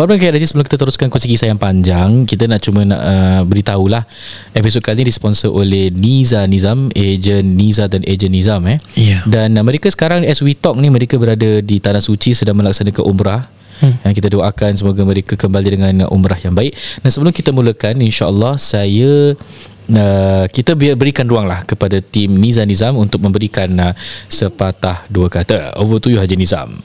Kayak 0.02 0.34
tadi 0.34 0.46
sebelum 0.50 0.66
kita 0.66 0.78
teruskan 0.82 1.06
kongsi 1.14 1.30
kisah 1.30 1.46
yang 1.46 1.62
panjang, 1.62 2.26
kita 2.26 2.50
nak 2.50 2.58
cuma 2.58 2.82
nak 2.82 2.98
uh, 2.98 3.40
beritahulah 3.46 4.02
episod 4.50 4.82
kali 4.82 5.02
ini 5.02 5.10
disponsor 5.10 5.54
oleh 5.54 5.94
Niza 5.94 6.42
Nizam, 6.50 6.90
ejen 6.90 7.54
Niza 7.54 7.86
dan 7.86 8.02
ejen 8.02 8.34
Nizam 8.34 8.66
eh. 8.66 8.82
Ya. 8.98 9.22
Dan 9.26 9.54
uh, 9.54 9.62
mereka 9.62 9.86
sekarang 9.90 10.26
as 10.26 10.42
we 10.42 10.54
talk 10.54 10.74
ni 10.74 10.90
mereka 10.90 11.18
berada 11.22 11.62
di 11.62 11.78
tanah 11.78 12.02
suci 12.02 12.34
sedang 12.34 12.58
melaksanakan 12.58 13.02
umrah. 13.06 13.46
Hmm. 13.82 13.98
Dan 13.98 14.10
kita 14.14 14.30
doakan 14.30 14.78
semoga 14.78 15.02
mereka 15.02 15.34
kembali 15.34 15.68
dengan 15.74 15.94
umrah 16.14 16.38
yang 16.38 16.54
baik. 16.54 16.72
Dan 17.02 17.10
sebelum 17.10 17.34
kita 17.34 17.50
mulakan 17.50 17.98
insya-Allah 17.98 18.54
saya 18.54 19.34
uh, 19.90 20.44
kita 20.46 20.78
biar 20.78 20.94
berikan 20.94 21.26
ruang 21.26 21.50
lah 21.50 21.66
kepada 21.66 21.98
tim 21.98 22.38
Nizam 22.38 22.70
Nizam 22.70 22.94
untuk 22.94 23.18
memberikan 23.18 23.68
uh, 23.82 23.92
sepatah 24.30 25.10
dua 25.10 25.26
kata. 25.26 25.74
Over 25.74 25.98
to 25.98 26.14
you 26.14 26.22
Haji 26.22 26.38
Nizam. 26.38 26.78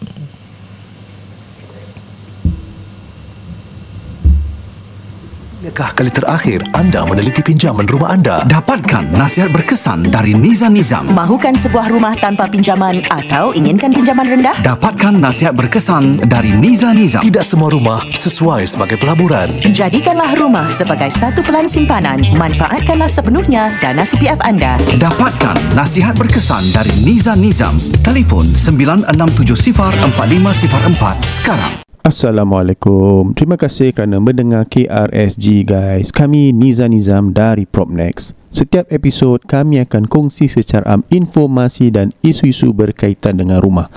Adakah 5.67 5.99
kali 5.99 6.07
terakhir 6.07 6.59
anda 6.79 7.03
meneliti 7.03 7.43
pinjaman 7.43 7.83
rumah 7.91 8.15
anda? 8.15 8.39
Dapatkan 8.47 9.11
nasihat 9.11 9.51
berkesan 9.51 10.07
dari 10.07 10.31
Nizam 10.31 10.71
Nizam. 10.71 11.11
Mahukan 11.11 11.59
sebuah 11.59 11.91
rumah 11.91 12.15
tanpa 12.15 12.47
pinjaman 12.47 13.03
atau 13.11 13.51
inginkan 13.51 13.91
pinjaman 13.91 14.31
rendah? 14.31 14.55
Dapatkan 14.63 15.19
nasihat 15.19 15.51
berkesan 15.59 16.23
dari 16.23 16.55
Nizam 16.55 16.95
Nizam. 16.95 17.19
Tidak 17.19 17.43
semua 17.43 17.67
rumah 17.67 17.99
sesuai 18.15 18.63
sebagai 18.63 18.95
pelaburan. 18.95 19.59
Jadikanlah 19.67 20.39
rumah 20.39 20.71
sebagai 20.71 21.11
satu 21.11 21.43
pelan 21.43 21.67
simpanan. 21.67 22.23
Manfaatkanlah 22.39 23.11
sepenuhnya 23.11 23.75
dana 23.83 24.07
CPF 24.07 24.39
anda. 24.47 24.79
Dapatkan 25.03 25.75
nasihat 25.75 26.15
berkesan 26.15 26.63
dari 26.71 26.95
Nizam 27.03 27.43
Nizam. 27.43 27.75
Telefon 28.07 28.47
9670 28.55 30.15
4504 30.15 31.19
sekarang. 31.43 31.86
Assalamualaikum. 32.07 33.35
Terima 33.35 33.59
kasih 33.59 33.91
kerana 33.91 34.23
mendengar 34.23 34.63
KRSG 34.63 35.67
guys. 35.67 36.15
Kami 36.15 36.55
Niza 36.55 36.87
Nizam 36.87 37.35
dari 37.35 37.67
Propnex. 37.67 38.31
Setiap 38.47 38.87
episod 38.95 39.43
kami 39.43 39.83
akan 39.83 40.07
kongsi 40.07 40.47
secara 40.47 40.87
am 40.87 41.03
informasi 41.11 41.91
dan 41.91 42.15
isu-isu 42.23 42.71
berkaitan 42.71 43.43
dengan 43.43 43.59
rumah. 43.59 43.91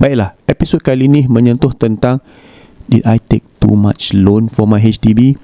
Baiklah, 0.00 0.32
episod 0.48 0.80
kali 0.80 1.04
ini 1.04 1.28
menyentuh 1.28 1.76
tentang 1.76 2.24
Did 2.88 3.04
I 3.04 3.20
take 3.20 3.44
too 3.60 3.76
much 3.76 4.16
loan 4.16 4.48
for 4.48 4.64
my 4.64 4.80
HDB? 4.80 5.36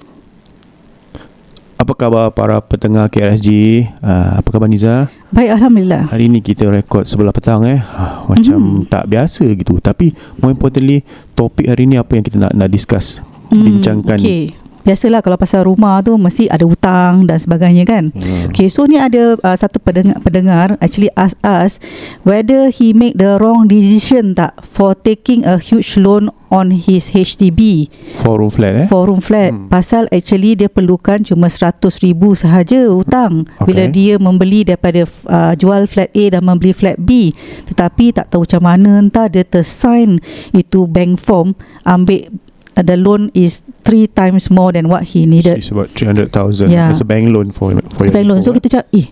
Apa 1.77 1.93
khabar 1.93 2.33
para 2.33 2.65
pendengar 2.65 3.13
KRSG? 3.13 3.49
Uh, 4.01 4.41
apa 4.41 4.49
khabar 4.49 4.73
Niza? 4.73 5.13
Baik, 5.37 5.53
Alhamdulillah. 5.53 6.09
Hari 6.09 6.33
ni 6.33 6.41
kita 6.41 6.65
rekod 6.73 7.05
sebelah 7.05 7.29
petang 7.29 7.61
eh. 7.69 7.77
Ah, 7.77 8.25
Macam 8.25 8.57
mm-hmm. 8.57 8.89
tak 8.89 9.05
biasa 9.05 9.45
gitu. 9.53 9.77
Tapi 9.85 10.17
more 10.41 10.49
importantly, 10.49 11.05
topik 11.37 11.69
hari 11.69 11.85
ni 11.85 12.01
apa 12.01 12.17
yang 12.17 12.25
kita 12.25 12.41
nak 12.41 12.57
nak 12.57 12.73
discuss, 12.73 13.21
Hmm, 13.53 13.61
bincangkan. 13.61 14.17
Okay. 14.17 14.57
Biasalah 14.87 15.21
kalau 15.21 15.37
pasal 15.37 15.69
rumah 15.69 16.01
tu 16.01 16.17
mesti 16.17 16.49
ada 16.49 16.65
hutang 16.65 17.29
dan 17.29 17.37
sebagainya 17.37 17.85
kan. 17.85 18.17
Hmm. 18.17 18.49
Okay, 18.49 18.73
so 18.73 18.89
ni 18.89 18.97
ada 18.97 19.37
uh, 19.37 19.57
satu 19.59 19.77
pendengar, 19.77 20.17
pendengar 20.25 20.81
actually 20.81 21.13
ask 21.21 21.37
us 21.45 21.83
whether 22.25 22.73
he 22.73 22.97
make 22.97 23.19
the 23.21 23.37
wrong 23.37 23.69
decision 23.69 24.33
tak 24.33 24.57
for 24.65 24.97
taking 24.97 25.45
a 25.45 25.61
huge 25.61 26.01
loan 26.01 26.33
on 26.49 26.71
his 26.71 27.11
HDB 27.11 27.91
Four 28.23 28.39
room 28.39 28.51
flat 28.51 28.75
eh. 28.75 28.87
four 28.87 29.11
room 29.11 29.19
flat 29.19 29.51
Hmm. 29.51 29.67
pasal 29.67 30.07
actually 30.11 30.55
dia 30.55 30.67
perlukan 30.67 31.23
cuma 31.23 31.47
100 31.47 31.83
ribu 32.03 32.35
sahaja 32.35 32.87
hutang 32.87 33.47
Okay. 33.57 33.67
bila 33.67 33.83
dia 33.87 34.15
membeli 34.17 34.63
daripada 34.63 35.07
uh, 35.27 35.53
jual 35.55 35.87
flat 35.87 36.11
A 36.13 36.25
dan 36.31 36.43
membeli 36.43 36.71
flat 36.71 36.95
B 36.97 37.35
tetapi 37.67 38.15
tak 38.15 38.31
tahu 38.31 38.47
macam 38.47 38.63
mana 38.63 38.91
entah 38.99 39.27
dia 39.27 39.43
tersign 39.43 40.23
itu 40.51 40.87
bank 40.87 41.19
form 41.19 41.55
ambil 41.83 42.31
uh, 42.75 42.83
the 42.83 42.95
loan 42.95 43.31
is 43.33 43.63
three 43.83 44.07
times 44.07 44.51
more 44.51 44.71
than 44.71 44.87
what 44.87 45.03
he 45.15 45.27
needed 45.27 45.59
It's 45.59 45.71
about 45.71 45.91
300,000. 45.95 46.71
Yeah. 46.71 46.91
It's 46.91 47.03
a 47.03 47.09
bank 47.09 47.31
loan 47.31 47.51
for 47.51 47.75
for 47.95 48.07
bank 48.07 48.27
loan 48.27 48.43
so 48.43 48.51
kita 48.51 48.67
cakap 48.69 48.87
eh, 48.93 49.09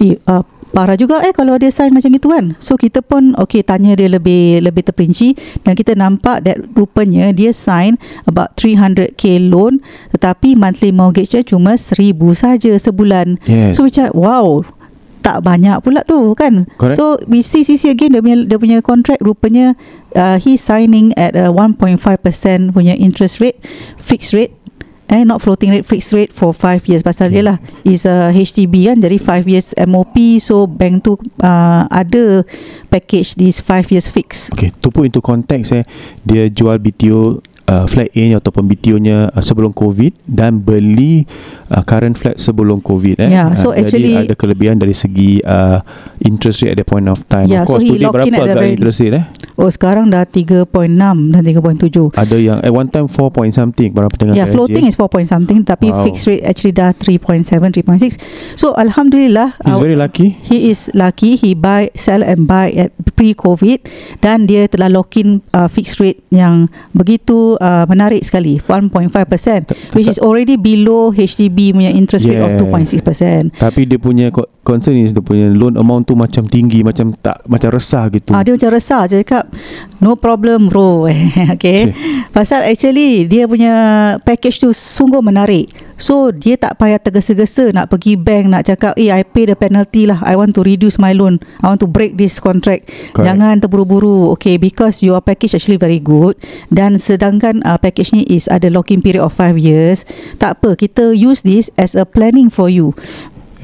eh 0.00 0.14
uh, 0.26 0.42
parah 0.74 0.98
juga 0.98 1.22
eh 1.22 1.30
kalau 1.30 1.54
dia 1.54 1.70
sign 1.70 1.94
macam 1.94 2.10
itu 2.10 2.26
kan. 2.26 2.58
So 2.58 2.74
kita 2.74 3.00
pun 3.00 3.38
okay 3.38 3.62
tanya 3.62 3.94
dia 3.94 4.10
lebih 4.10 4.60
lebih 4.60 4.82
terperinci. 4.90 5.38
Dan 5.62 5.78
kita 5.78 5.94
nampak 5.94 6.42
that 6.42 6.58
rupanya 6.74 7.30
dia 7.30 7.54
sign 7.54 7.96
about 8.26 8.58
300k 8.58 9.38
loan 9.48 9.78
tetapi 10.10 10.58
monthly 10.58 10.90
mortgage-nya 10.90 11.46
cuma 11.46 11.78
1000 11.78 12.10
saja 12.34 12.74
sebulan. 12.74 13.38
Yes. 13.46 13.78
so 13.78 13.86
cakap 13.86 14.18
wow 14.18 14.66
tak 15.24 15.40
banyak 15.40 15.80
pula 15.80 16.04
tu 16.04 16.36
kan? 16.36 16.68
Correct. 16.76 17.00
so 17.00 17.16
we 17.24 17.40
see 17.40 17.64
see 17.64 17.80
see 17.80 17.88
again 17.88 18.12
dia 18.12 18.20
punya 18.20 18.44
dia 18.44 18.58
punya 18.60 18.78
contract 18.84 19.24
rupanya 19.24 19.72
uh, 20.12 20.36
he 20.36 20.60
signing 20.60 21.16
at 21.16 21.32
a 21.32 21.48
1.5% 21.48 21.96
punya 22.76 22.92
interest 23.00 23.40
rate 23.40 23.56
fixed 23.96 24.36
rate 24.36 24.52
eh 25.06 25.22
not 25.22 25.38
floating 25.38 25.68
rate 25.70 25.84
fixed 25.84 26.12
rate 26.12 26.32
for 26.32 26.56
5 26.56 26.88
years 26.88 27.04
pasal 27.04 27.28
dia 27.28 27.44
lah 27.44 27.56
is 27.84 28.08
a 28.08 28.32
HDB 28.32 28.88
kan 28.88 28.98
jadi 28.98 29.16
5 29.20 29.44
years 29.46 29.76
MOP 29.84 30.16
so 30.40 30.64
bank 30.64 31.04
tu 31.04 31.14
uh, 31.40 31.84
ada 31.86 32.42
package 32.88 33.36
this 33.36 33.60
5 33.60 33.92
years 33.92 34.08
fix 34.08 34.48
Okay, 34.50 34.72
to 34.80 34.88
put 34.88 35.04
into 35.04 35.20
context 35.20 35.76
eh, 35.76 35.84
dia 36.24 36.48
jual 36.48 36.80
BTO 36.80 37.44
uh, 37.68 37.84
flat 37.84 38.08
A 38.12 38.22
nya 38.24 38.36
ataupun 38.40 38.64
BTO 38.64 38.96
nya 38.96 39.28
uh, 39.28 39.42
sebelum 39.44 39.72
COVID 39.72 40.12
dan 40.24 40.60
beli 40.60 41.24
uh, 41.68 41.84
current 41.84 42.16
flat 42.16 42.36
sebelum 42.36 42.80
COVID 42.80 43.20
eh. 43.24 43.30
Yeah, 43.32 43.52
so 43.56 43.72
uh, 43.72 43.80
actually- 43.80 44.12
jadi 44.16 44.28
ada 44.28 44.34
kelebihan 44.36 44.76
dari 44.80 44.96
segi 44.96 45.40
uh, 45.44 45.80
interest 46.20 46.64
rate 46.64 46.76
at 46.76 46.80
the 46.80 46.88
point 46.88 47.08
of 47.08 47.24
time. 47.28 47.48
Yeah, 47.48 47.64
of 47.64 47.72
so 47.72 47.76
course, 47.76 47.84
he 47.84 47.96
today 47.96 48.08
berapa 48.08 48.34
agak 48.34 48.56
very- 48.56 48.74
interest 48.76 48.98
rate 49.04 49.16
eh? 49.20 49.24
Oh 49.54 49.68
sekarang 49.68 50.08
dah 50.08 50.22
3.6 50.22 50.66
dan 51.30 51.40
3.7 51.40 52.14
Ada 52.14 52.36
yang 52.36 52.58
at 52.58 52.70
one 52.70 52.86
time 52.86 53.06
4 53.06 53.14
point 53.30 53.50
something 53.50 53.88
pendengar 54.10 54.34
Yeah, 54.34 54.50
floating 54.50 54.84
eh. 54.84 54.90
is 54.90 54.96
4 54.96 55.06
point 55.06 55.26
something 55.26 55.62
tapi 55.62 55.88
Wow. 55.88 56.04
fixed 56.04 56.26
rate 56.26 56.42
actually 56.42 56.72
dah 56.72 56.90
3.7 56.90 57.46
3.6 57.46 58.18
so 58.54 58.74
alhamdulillah 58.74 59.54
He's 59.62 59.76
uh, 59.76 59.80
very 59.80 59.94
lucky. 59.94 60.34
He 60.40 60.68
is 60.68 60.90
lucky 60.92 61.34
he 61.34 61.54
buy 61.54 61.92
sell 61.94 62.20
and 62.20 62.44
buy 62.44 62.72
at 62.72 62.90
pre-COVID 63.14 63.86
dan 64.18 64.44
dia 64.44 64.66
telah 64.66 64.88
lock 64.88 65.14
in 65.14 65.38
uh, 65.50 65.66
fixed 65.66 65.98
rate 65.98 66.24
yang 66.28 66.66
begitu 66.90 67.54
uh, 67.58 67.86
menarik 67.86 68.20
sekali 68.20 68.58
1.5% 68.58 69.14
which 69.94 70.06
is 70.06 70.18
already 70.18 70.54
below 70.54 71.10
HDB 71.10 71.72
punya 71.72 71.90
interest 71.90 72.26
rate 72.26 72.34
Yeah. 72.34 72.50
of 72.50 72.58
2.6%. 72.58 73.54
Tapi 73.54 73.86
dia 73.86 73.94
punya 73.96 74.26
concern 74.64 74.96
is 74.96 75.12
dia 75.12 75.20
punya 75.20 75.52
loan 75.52 75.76
amount 75.76 76.08
tu 76.08 76.16
macam 76.16 76.48
tinggi, 76.48 76.80
macam 76.80 77.12
tak 77.20 77.44
macam 77.44 77.68
resah 77.76 78.08
gitu. 78.08 78.32
Ah 78.32 78.40
dia 78.40 78.56
macam 78.56 78.72
resah 78.72 79.04
je 79.04 79.20
cakap 79.20 79.46
no 80.00 80.16
problem 80.16 80.72
bro. 80.72 81.06
okay. 81.54 81.92
Pasal 82.32 82.64
actually 82.64 83.28
dia 83.28 83.44
punya 83.44 83.72
package 84.24 84.64
tu 84.64 84.72
sungguh 84.72 85.20
menarik. 85.20 85.68
So 85.94 86.34
dia 86.34 86.58
tak 86.58 86.82
payah 86.82 86.98
tergesa-gesa 86.98 87.70
nak 87.70 87.86
pergi 87.86 88.18
bank 88.18 88.50
nak 88.50 88.66
cakap 88.66 88.98
eh 88.98 89.14
I 89.14 89.22
pay 89.22 89.46
the 89.46 89.54
penalty 89.54 90.10
lah. 90.10 90.18
I 90.26 90.34
want 90.34 90.56
to 90.58 90.66
reduce 90.66 90.98
my 90.98 91.14
loan. 91.14 91.38
I 91.62 91.70
want 91.70 91.78
to 91.86 91.88
break 91.88 92.18
this 92.18 92.42
contract. 92.42 92.90
Correct. 93.14 93.22
Jangan 93.22 93.62
terburu-buru. 93.62 94.34
Okay 94.34 94.58
because 94.58 95.06
your 95.06 95.22
package 95.22 95.54
actually 95.54 95.78
very 95.78 96.02
good 96.02 96.34
dan 96.74 96.98
sedangkan 96.98 97.62
uh, 97.62 97.78
package 97.78 98.10
ni 98.10 98.26
is 98.26 98.50
ada 98.50 98.66
locking 98.72 99.04
period 99.04 99.22
of 99.22 99.36
5 99.36 99.54
years. 99.54 100.02
Tak 100.42 100.58
apa 100.58 100.74
kita 100.74 101.14
use 101.14 101.46
this 101.46 101.70
as 101.78 101.94
a 101.94 102.02
planning 102.02 102.50
for 102.50 102.66
you. 102.66 102.96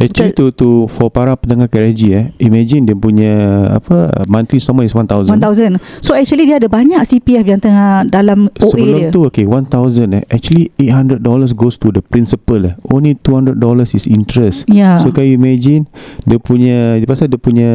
Actually 0.01 0.33
to 0.33 0.49
to 0.57 0.69
for 0.89 1.13
para 1.13 1.37
pendengar 1.37 1.69
KRG 1.69 2.03
eh, 2.17 2.25
imagine 2.41 2.89
dia 2.89 2.97
punya 2.97 3.33
apa 3.77 4.09
monthly 4.33 4.57
installment 4.57 4.89
is 4.89 4.97
1000. 4.97 5.29
1000. 5.29 5.77
So 6.01 6.17
actually 6.17 6.49
dia 6.49 6.57
ada 6.57 6.73
banyak 6.73 7.05
CPF 7.05 7.45
yang 7.45 7.61
tengah 7.61 8.09
dalam 8.09 8.49
OA 8.65 8.73
Sebelum 8.73 8.97
dia. 8.97 9.11
tu 9.13 9.21
okay 9.29 9.45
1000 9.45 10.17
eh 10.17 10.25
actually 10.33 10.73
800 10.81 11.21
dollars 11.21 11.53
goes 11.53 11.77
to 11.77 11.93
the 11.93 12.01
principal 12.01 12.65
eh. 12.65 12.73
Only 12.89 13.21
200 13.21 13.61
dollars 13.61 13.93
is 13.93 14.09
interest. 14.09 14.65
Ya. 14.73 14.97
So 15.05 15.13
can 15.13 15.29
you 15.29 15.37
imagine 15.37 15.85
dia 16.25 16.41
punya 16.41 16.97
dia 16.97 17.05
pasal 17.05 17.29
dia 17.29 17.37
punya 17.37 17.71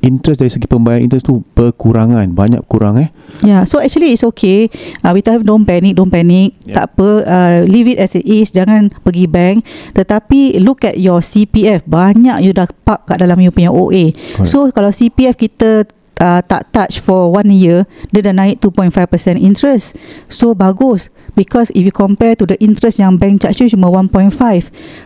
interest 0.00 0.40
dari 0.40 0.48
segi 0.48 0.64
pembayaran 0.64 1.04
interest 1.04 1.28
tu 1.28 1.44
berkurangan, 1.52 2.32
banyak 2.32 2.64
kurang 2.64 2.96
eh. 2.96 3.12
Yeah, 3.44 3.68
so 3.68 3.76
actually 3.76 4.16
it's 4.16 4.24
okay. 4.24 4.72
Uh, 5.04 5.12
we 5.12 5.20
tell 5.20 5.36
don't 5.44 5.68
panic, 5.68 6.00
don't 6.00 6.08
panic. 6.08 6.56
Yeah. 6.64 6.80
Tak 6.80 6.96
apa, 6.96 7.08
uh, 7.28 7.56
leave 7.68 7.92
it 7.92 8.00
as 8.00 8.16
it 8.16 8.24
is. 8.24 8.48
Jangan 8.48 8.88
pergi 9.04 9.28
bank. 9.28 9.68
Tetapi 9.92 10.64
look 10.64 10.88
at 10.88 10.96
your 10.96 11.20
CPF. 11.20 11.57
Banyak 11.86 12.44
you 12.44 12.52
dah 12.54 12.68
park 12.86 13.08
kat 13.08 13.18
dalam 13.24 13.40
you 13.40 13.50
punya 13.50 13.72
OA. 13.72 14.12
Correct. 14.12 14.46
So 14.46 14.68
kalau 14.70 14.92
CPF 14.92 15.34
kita 15.34 15.88
uh, 16.18 16.40
tak 16.44 16.70
touch 16.70 16.98
for 16.98 17.30
one 17.30 17.48
year, 17.50 17.86
dia 18.10 18.22
dah 18.22 18.34
naik 18.34 18.60
2.5% 18.60 19.38
interest. 19.38 19.94
So 20.28 20.52
bagus. 20.52 21.08
Because 21.34 21.70
if 21.72 21.86
you 21.86 21.94
compare 21.94 22.34
to 22.34 22.44
the 22.44 22.58
interest 22.58 22.98
yang 22.98 23.16
bank 23.16 23.42
charge 23.42 23.62
you 23.62 23.70
cuma 23.70 23.86
1.5. 23.88 24.34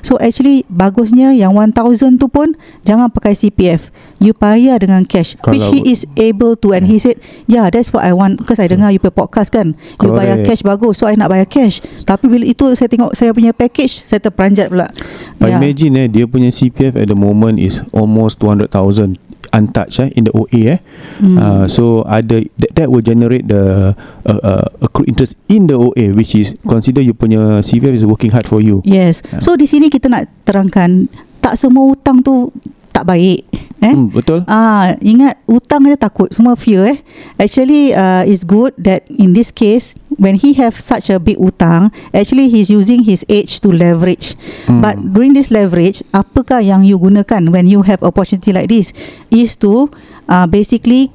So 0.00 0.16
actually 0.18 0.64
bagusnya 0.68 1.36
yang 1.36 1.52
1000 1.54 2.16
tu 2.16 2.26
pun 2.28 2.56
jangan 2.82 3.12
pakai 3.12 3.36
CPF. 3.36 3.92
You 4.22 4.32
bayar 4.32 4.80
dengan 4.80 5.04
cash. 5.04 5.36
which 5.48 5.60
Kalau- 5.60 5.72
he 5.74 5.92
is 5.92 6.06
able 6.16 6.56
to 6.56 6.72
and 6.72 6.88
he 6.88 6.96
said, 6.96 7.20
yeah 7.44 7.68
that's 7.68 7.92
what 7.92 8.02
I 8.02 8.16
want. 8.16 8.40
Because 8.40 8.56
I 8.58 8.66
dengar 8.66 8.90
you 8.90 8.98
punya 8.98 9.12
podcast 9.14 9.52
kan. 9.52 9.76
You 10.00 10.14
bayar 10.14 10.40
cash 10.42 10.64
bagus. 10.64 10.98
So 10.98 11.10
I 11.10 11.18
nak 11.18 11.28
bayar 11.28 11.44
cash. 11.44 11.82
Tapi 12.08 12.30
bila 12.30 12.44
itu 12.48 12.64
saya 12.72 12.88
tengok 12.88 13.12
saya 13.12 13.34
punya 13.36 13.52
package, 13.52 14.06
saya 14.06 14.22
terperanjat 14.22 14.72
pula. 14.72 14.88
But 15.36 15.52
Yeah. 15.52 15.60
imagine 15.60 15.92
eh 15.98 16.08
dia 16.08 16.24
punya 16.24 16.48
CPF 16.48 16.96
at 16.96 17.10
the 17.10 17.18
moment 17.18 17.60
is 17.60 17.82
almost 17.92 18.40
200,000 18.40 19.18
untouched 19.52 20.00
eh 20.00 20.08
in 20.16 20.26
the 20.26 20.32
OA 20.32 20.60
eh. 20.76 20.78
Hmm. 21.20 21.36
Uh, 21.36 21.64
so 21.68 22.02
ada 22.08 22.42
that, 22.58 22.70
that 22.74 22.88
will 22.88 23.04
generate 23.04 23.46
the 23.46 23.94
uh, 24.26 24.40
uh, 24.42 24.66
accrued 24.80 25.12
interest 25.12 25.36
in 25.46 25.68
the 25.68 25.76
OA 25.76 26.16
which 26.16 26.34
is 26.34 26.56
consider 26.64 27.04
you 27.04 27.12
punya 27.12 27.60
CPF 27.60 28.02
is 28.02 28.04
working 28.08 28.32
hard 28.32 28.48
for 28.48 28.58
you. 28.58 28.80
Yes. 28.82 29.20
Ya. 29.30 29.38
So 29.44 29.54
di 29.54 29.68
sini 29.68 29.92
kita 29.92 30.08
nak 30.08 30.28
terangkan 30.48 31.06
tak 31.44 31.60
semua 31.60 31.92
hutang 31.92 32.24
tu 32.24 32.50
tak 32.92 33.08
baik. 33.08 33.48
Eh? 33.82 33.90
Hmm, 33.90 34.14
betul. 34.14 34.46
Ah, 34.46 34.94
ingat 35.02 35.42
hutang 35.48 35.82
dia 35.82 35.98
takut 35.98 36.30
semua 36.30 36.54
fear 36.54 36.86
eh. 36.86 36.98
Actually 37.40 37.90
uh, 37.96 38.22
it's 38.22 38.46
good 38.46 38.70
that 38.78 39.02
in 39.10 39.34
this 39.34 39.50
case 39.50 39.98
when 40.18 40.36
he 40.36 40.54
have 40.58 40.78
such 40.78 41.10
a 41.10 41.20
big 41.20 41.38
hutang, 41.38 41.92
actually 42.14 42.48
he's 42.48 42.70
using 42.70 43.04
his 43.04 43.24
age 43.28 43.60
to 43.60 43.68
leverage. 43.68 44.34
Hmm. 44.66 44.80
But 44.80 44.96
during 45.12 45.34
this 45.34 45.50
leverage, 45.50 46.02
apakah 46.12 46.64
yang 46.64 46.84
you 46.84 46.98
gunakan 46.98 47.50
when 47.52 47.66
you 47.66 47.82
have 47.82 48.02
opportunity 48.02 48.52
like 48.52 48.68
this 48.68 48.92
is 49.30 49.56
to 49.64 49.90
uh, 50.28 50.46
basically 50.46 51.10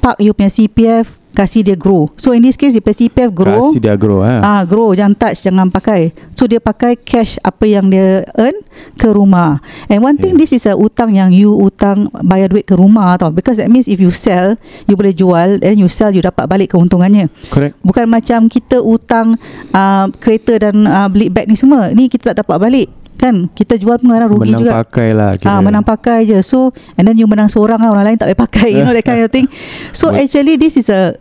park 0.00 0.18
you 0.22 0.32
punya 0.32 0.50
CPF 0.50 1.18
kasih 1.38 1.62
dia 1.62 1.78
grow. 1.78 2.10
So 2.18 2.34
in 2.34 2.42
this 2.42 2.58
case 2.58 2.74
dia 2.74 2.82
CPF 2.82 3.30
grow. 3.30 3.70
Kasih 3.70 3.78
dia 3.78 3.94
grow 3.94 4.26
ha. 4.26 4.42
Ah, 4.42 4.62
grow 4.66 4.90
jangan 4.90 5.14
touch 5.14 5.46
jangan 5.46 5.70
pakai. 5.70 6.10
So 6.34 6.50
dia 6.50 6.58
pakai 6.58 6.98
cash 6.98 7.38
apa 7.46 7.62
yang 7.62 7.86
dia 7.86 8.26
earn 8.34 8.58
ke 8.98 9.06
rumah. 9.14 9.62
And 9.86 10.02
one 10.02 10.18
thing 10.18 10.34
Yeah. 10.34 10.42
this 10.42 10.52
is 10.58 10.66
a 10.66 10.74
utang 10.74 11.14
yang 11.14 11.30
you 11.30 11.54
utang 11.54 12.10
bayar 12.26 12.50
duit 12.50 12.66
ke 12.66 12.74
rumah 12.74 13.14
tau. 13.14 13.30
Because 13.30 13.62
that 13.62 13.70
means 13.70 13.86
if 13.86 14.02
you 14.02 14.10
sell, 14.10 14.58
you 14.90 14.98
boleh 14.98 15.14
jual 15.14 15.62
then 15.62 15.78
you 15.78 15.86
sell 15.86 16.10
you 16.10 16.18
dapat 16.18 16.50
balik 16.50 16.74
keuntungannya. 16.74 17.30
Correct. 17.54 17.78
Bukan 17.86 18.10
macam 18.10 18.50
kita 18.50 18.82
utang 18.82 19.38
uh, 19.70 20.10
kereta 20.18 20.58
dan 20.58 20.82
uh, 20.90 21.06
beli 21.06 21.30
beg 21.30 21.46
ni 21.46 21.54
semua. 21.54 21.94
Ni 21.94 22.10
kita 22.10 22.34
tak 22.34 22.42
dapat 22.42 22.58
balik. 22.58 22.88
Kan 23.18 23.50
kita 23.50 23.74
jual 23.74 23.98
pun 23.98 24.14
kadang 24.14 24.30
rugi 24.30 24.54
Menang 24.54 24.62
juga. 24.62 24.72
pakai 24.80 25.10
lah 25.10 25.34
Ah, 25.42 25.58
menang 25.58 25.82
pakai 25.82 26.22
je. 26.22 26.38
So 26.40 26.70
and 26.94 27.04
then 27.04 27.18
you 27.18 27.26
menang 27.26 27.50
seorang 27.50 27.82
lah 27.82 27.90
orang 27.90 28.06
lain 28.06 28.16
tak 28.16 28.30
boleh 28.30 28.40
pakai. 28.40 28.68
You 28.70 28.86
know 28.86 28.94
that 28.94 29.02
kind 29.02 29.20
of 29.20 29.28
thing. 29.28 29.50
So 29.90 30.08
But- 30.08 30.22
actually 30.22 30.54
this 30.54 30.78
is 30.78 30.86
a 30.86 31.18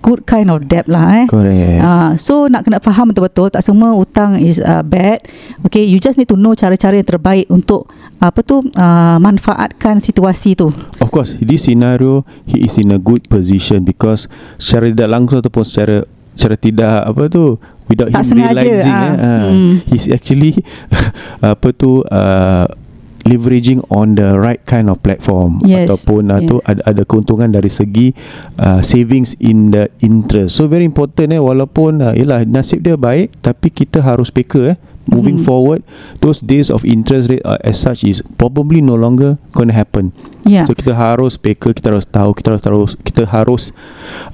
good 0.00 0.24
kind 0.24 0.48
of 0.48 0.64
debt 0.64 0.88
lah 0.88 1.04
eh. 1.12 1.26
Correct. 1.26 1.82
Ah, 1.82 2.16
so 2.16 2.46
nak 2.46 2.64
kena 2.64 2.78
faham 2.78 3.10
betul-betul 3.10 3.50
tak 3.50 3.60
semua 3.60 3.92
hutang 3.92 4.38
is 4.38 4.56
uh, 4.56 4.80
bad. 4.80 5.20
Okay, 5.66 5.84
you 5.84 5.98
just 5.98 6.16
need 6.16 6.24
to 6.24 6.38
know 6.38 6.54
cara-cara 6.54 6.96
yang 6.96 7.04
terbaik 7.04 7.44
untuk 7.48 7.84
apa 8.16 8.40
tu 8.40 8.62
uh, 8.62 9.18
manfaatkan 9.18 9.98
situasi 9.98 10.54
tu. 10.54 10.72
Of 10.96 11.10
course, 11.10 11.36
this 11.36 11.66
scenario 11.66 12.22
he 12.46 12.62
is 12.62 12.76
in 12.76 12.88
a 12.90 13.00
good 13.00 13.26
position 13.26 13.82
because 13.82 14.24
secara 14.56 14.88
tidak 14.88 15.08
langsung 15.10 15.40
ataupun 15.40 15.64
secara 15.66 15.96
secara 16.32 16.56
tidak 16.56 16.94
apa 17.04 17.22
tu 17.26 17.60
without 17.90 18.08
Tak 18.08 18.22
him 18.24 18.38
realizing 18.38 18.94
ah. 18.94 19.02
eh, 19.02 19.14
uh, 19.18 19.48
Hmm. 19.50 19.72
he's 19.90 20.06
actually 20.06 20.54
apa 21.42 21.74
tu 21.74 22.06
uh, 22.06 22.64
leveraging 23.20 23.84
on 23.92 24.16
the 24.16 24.32
right 24.32 24.64
kind 24.64 24.88
of 24.88 24.96
platform 25.04 25.60
Yes, 25.60 25.90
ataupun 25.92 26.32
uh, 26.32 26.40
tu 26.40 26.56
yes. 26.56 26.64
ada 26.64 26.80
ada 26.88 27.02
keuntungan 27.04 27.52
dari 27.52 27.68
segi 27.68 28.16
uh, 28.56 28.80
savings 28.80 29.36
in 29.36 29.74
the 29.74 29.92
interest. 30.00 30.56
So 30.56 30.64
very 30.64 30.88
important 30.88 31.28
eh 31.28 31.42
walaupun 31.42 32.00
uh, 32.00 32.14
yalah 32.16 32.48
nasib 32.48 32.80
dia 32.80 32.96
baik 32.96 33.36
tapi 33.44 33.68
kita 33.68 34.00
harus 34.00 34.32
peka 34.32 34.72
eh 34.72 34.76
moving 35.08 35.40
Mhm. 35.40 35.46
forward 35.48 35.80
those 36.20 36.44
days 36.44 36.68
of 36.68 36.84
interest 36.84 37.32
rate 37.32 37.42
uh, 37.42 37.56
as 37.64 37.80
such 37.80 38.04
is 38.04 38.20
probably 38.36 38.84
no 38.84 38.94
longer 38.94 39.40
going 39.56 39.72
to 39.72 39.76
happen. 39.76 40.12
Ya. 40.44 40.64
So 40.64 40.72
kita 40.72 40.92
harus 40.92 41.36
peka, 41.36 41.72
kita 41.72 41.92
harus 41.92 42.06
tahu, 42.08 42.36
kita 42.36 42.52
harus 42.56 42.62
terus 42.62 42.90
kita 43.00 43.22
harus 43.28 43.62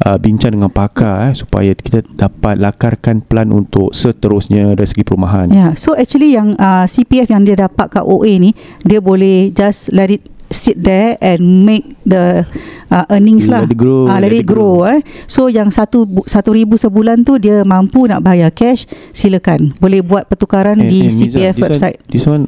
uh, 0.04 0.18
bincang 0.18 0.54
dengan 0.54 0.70
pakar 0.70 1.30
eh 1.30 1.34
supaya 1.34 1.72
kita 1.74 2.02
dapat 2.14 2.58
lakarkan 2.58 3.22
plan 3.24 3.50
untuk 3.50 3.94
seterusnya 3.94 4.74
dari 4.74 4.86
segi 4.86 5.02
perumahan. 5.02 5.48
Yeah. 5.50 5.72
so 5.74 5.94
actually 5.94 6.34
yang 6.34 6.54
uh, 6.58 6.84
CPF 6.86 7.30
yang 7.30 7.46
dia 7.46 7.56
dapat 7.56 7.90
kat 7.90 8.04
OA 8.04 8.38
ni, 8.38 8.50
dia 8.82 8.98
boleh 9.00 9.50
just 9.50 9.90
let 9.94 10.10
it 10.12 10.22
sit 10.56 10.80
there 10.80 11.20
and 11.20 11.38
make 11.62 11.94
the 12.02 12.48
uh, 12.88 13.04
earnings 13.12 13.46
lah. 13.46 13.62
Let 13.62 13.76
it 13.76 13.78
grow, 13.78 14.08
Ah, 14.08 14.18
let, 14.18 14.32
it 14.32 14.48
grow. 14.48 14.88
eh. 14.88 15.04
So 15.28 15.46
yang 15.46 15.68
satu 15.68 16.08
satu 16.24 16.56
ribu 16.56 16.80
sebulan 16.80 17.22
tu 17.22 17.36
dia 17.36 17.60
mampu 17.62 18.08
nak 18.08 18.24
bayar 18.24 18.48
cash, 18.50 18.88
silakan. 19.12 19.76
Boleh 19.76 20.00
buat 20.00 20.26
pertukaran 20.26 20.80
And- 20.80 20.88
di 20.88 21.06
and 21.06 21.12
CPF 21.12 21.54
this 21.54 21.62
website. 21.62 21.98
One, 22.00 22.10
this 22.10 22.24
one 22.24 22.44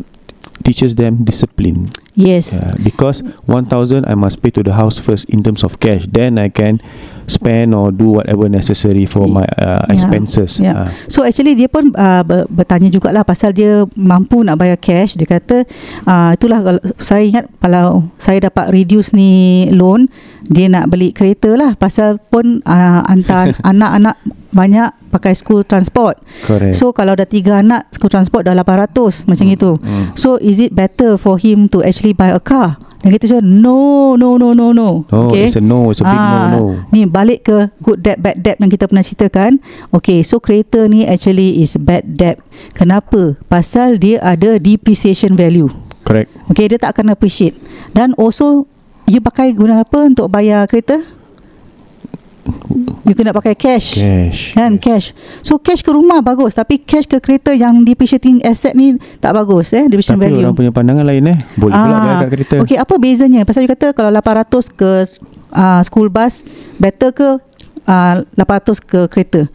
teaches 0.64 0.96
them 0.96 1.22
discipline. 1.22 1.86
Yes. 2.18 2.58
Yeah, 2.58 2.74
because 2.82 3.22
1000 3.46 4.02
I 4.02 4.18
must 4.18 4.42
pay 4.42 4.50
to 4.50 4.66
the 4.66 4.74
house 4.74 4.98
first 4.98 5.30
in 5.30 5.46
terms 5.46 5.62
of 5.62 5.78
cash. 5.78 6.08
Then 6.08 6.34
I 6.34 6.50
can 6.50 6.82
spend 7.28 7.70
or 7.70 7.88
do 7.88 8.16
whatever 8.16 8.48
necessary 8.48 9.04
for 9.04 9.24
my 9.24 9.44
uh, 9.54 9.66
Yeah. 9.78 9.94
expenses. 9.94 10.58
Yeah. 10.58 10.88
Uh, 10.88 10.90
So 11.06 11.22
actually 11.22 11.54
dia 11.54 11.68
pun 11.68 11.92
uh, 11.92 12.20
ber- 12.20 12.48
bertanya 12.48 12.88
jugalah 12.88 13.22
pasal 13.22 13.52
dia 13.52 13.84
mampu 13.94 14.40
nak 14.40 14.56
bayar 14.56 14.76
cash. 14.76 15.14
Dia 15.14 15.28
kata 15.28 15.62
uh, 16.02 16.32
itulah 16.32 16.60
kalau 16.60 16.80
saya 16.98 17.22
ingat 17.22 17.44
kalau 17.58 18.08
saya 18.16 18.42
dapat 18.42 18.72
reduce 18.72 19.12
ni 19.12 19.30
loan, 19.70 20.08
dia 20.44 20.66
nak 20.66 20.88
beli 20.88 21.12
kereta 21.12 21.52
lah 21.52 21.72
pasal 21.74 22.16
pun 22.18 22.64
uh, 22.64 23.00
hantar 23.04 23.54
anak-anak 23.70 24.16
banyak 24.48 24.88
pakai 25.08 25.36
school 25.36 25.60
transport. 25.62 26.16
correct. 26.42 26.72
So 26.74 26.90
kalau 26.90 27.12
dah 27.12 27.24
tiga 27.24 27.60
anak 27.60 27.92
school 27.92 28.08
transport 28.08 28.44
dah 28.44 28.56
800 28.56 29.28
macam 29.28 29.46
itu. 29.46 29.76
mm. 29.76 30.16
So 30.16 30.40
is 30.40 30.56
it 30.58 30.72
better 30.72 31.14
for 31.14 31.36
him 31.36 31.68
to 31.70 31.84
actually 31.84 32.16
buy 32.16 32.32
a 32.32 32.40
car? 32.40 32.80
Kita 32.98 33.30
cakap 33.30 33.46
no 33.46 34.18
no 34.18 34.34
no 34.34 34.50
no 34.50 34.74
no. 34.74 35.06
No, 35.06 35.30
it's 35.30 35.54
a 35.54 35.62
no, 35.62 35.94
it's 35.94 36.02
a 36.02 36.06
big 36.06 36.18
Ah, 36.18 36.50
no 36.50 36.58
no. 36.58 36.62
Ni 36.90 37.06
balik 37.06 37.46
ke 37.46 37.70
good 37.78 38.02
debt 38.02 38.18
bad 38.18 38.42
debt 38.42 38.58
yang 38.58 38.66
kita 38.68 38.90
pernah 38.90 39.06
ceritakan. 39.06 39.62
Okay, 39.94 40.26
so 40.26 40.42
kereta 40.42 40.90
ni 40.90 41.06
actually 41.06 41.62
is 41.62 41.78
bad 41.78 42.18
debt. 42.18 42.42
Kenapa? 42.74 43.38
Pasal 43.46 44.02
dia 44.02 44.18
ada 44.18 44.58
depreciation 44.58 45.38
value. 45.38 45.70
Correct. 46.02 46.26
Okay, 46.50 46.66
dia 46.66 46.78
tak 46.80 46.98
akan 46.98 47.14
appreciate. 47.14 47.54
Dan 47.94 48.18
also 48.18 48.66
you 49.06 49.22
pakai 49.22 49.54
guna 49.54 49.86
apa 49.86 50.10
untuk 50.10 50.26
bayar 50.28 50.66
kereta? 50.66 50.98
You 53.08 53.16
kena 53.16 53.32
pakai 53.32 53.56
cash. 53.56 53.96
Cash. 53.96 54.52
Kan 54.52 54.76
cash. 54.76 55.16
So 55.40 55.56
cash 55.56 55.80
ke 55.80 55.88
rumah 55.88 56.20
bagus 56.20 56.52
tapi 56.52 56.76
cash 56.76 57.08
ke 57.08 57.16
kereta 57.18 57.50
yang 57.50 57.80
depreciating 57.80 58.44
asset 58.44 58.76
ni 58.76 59.00
tak 59.16 59.32
bagus 59.32 59.72
eh 59.72 59.88
depreciation 59.88 60.20
Tapi 60.20 60.28
value. 60.28 60.44
orang 60.44 60.54
punya 60.54 60.72
pandangan 60.72 61.04
lain 61.08 61.24
eh. 61.32 61.38
Boleh 61.56 61.72
pula 61.72 61.96
bayar 61.98 62.16
kat 62.20 62.30
kereta. 62.30 62.54
Ah, 62.54 62.62
Okay, 62.62 62.76
apa 62.76 62.94
bezanya? 62.94 63.40
Pasal 63.42 63.64
you 63.64 63.70
kata 63.70 63.96
kalau 63.96 64.12
800 64.12 64.68
ke 64.70 64.90
uh, 65.50 65.80
school 65.80 66.12
bus 66.12 66.44
better 66.76 67.10
ke 67.10 67.28
uh, 67.82 68.14
800 68.36 68.76
ke 68.78 69.00
kereta? 69.08 69.48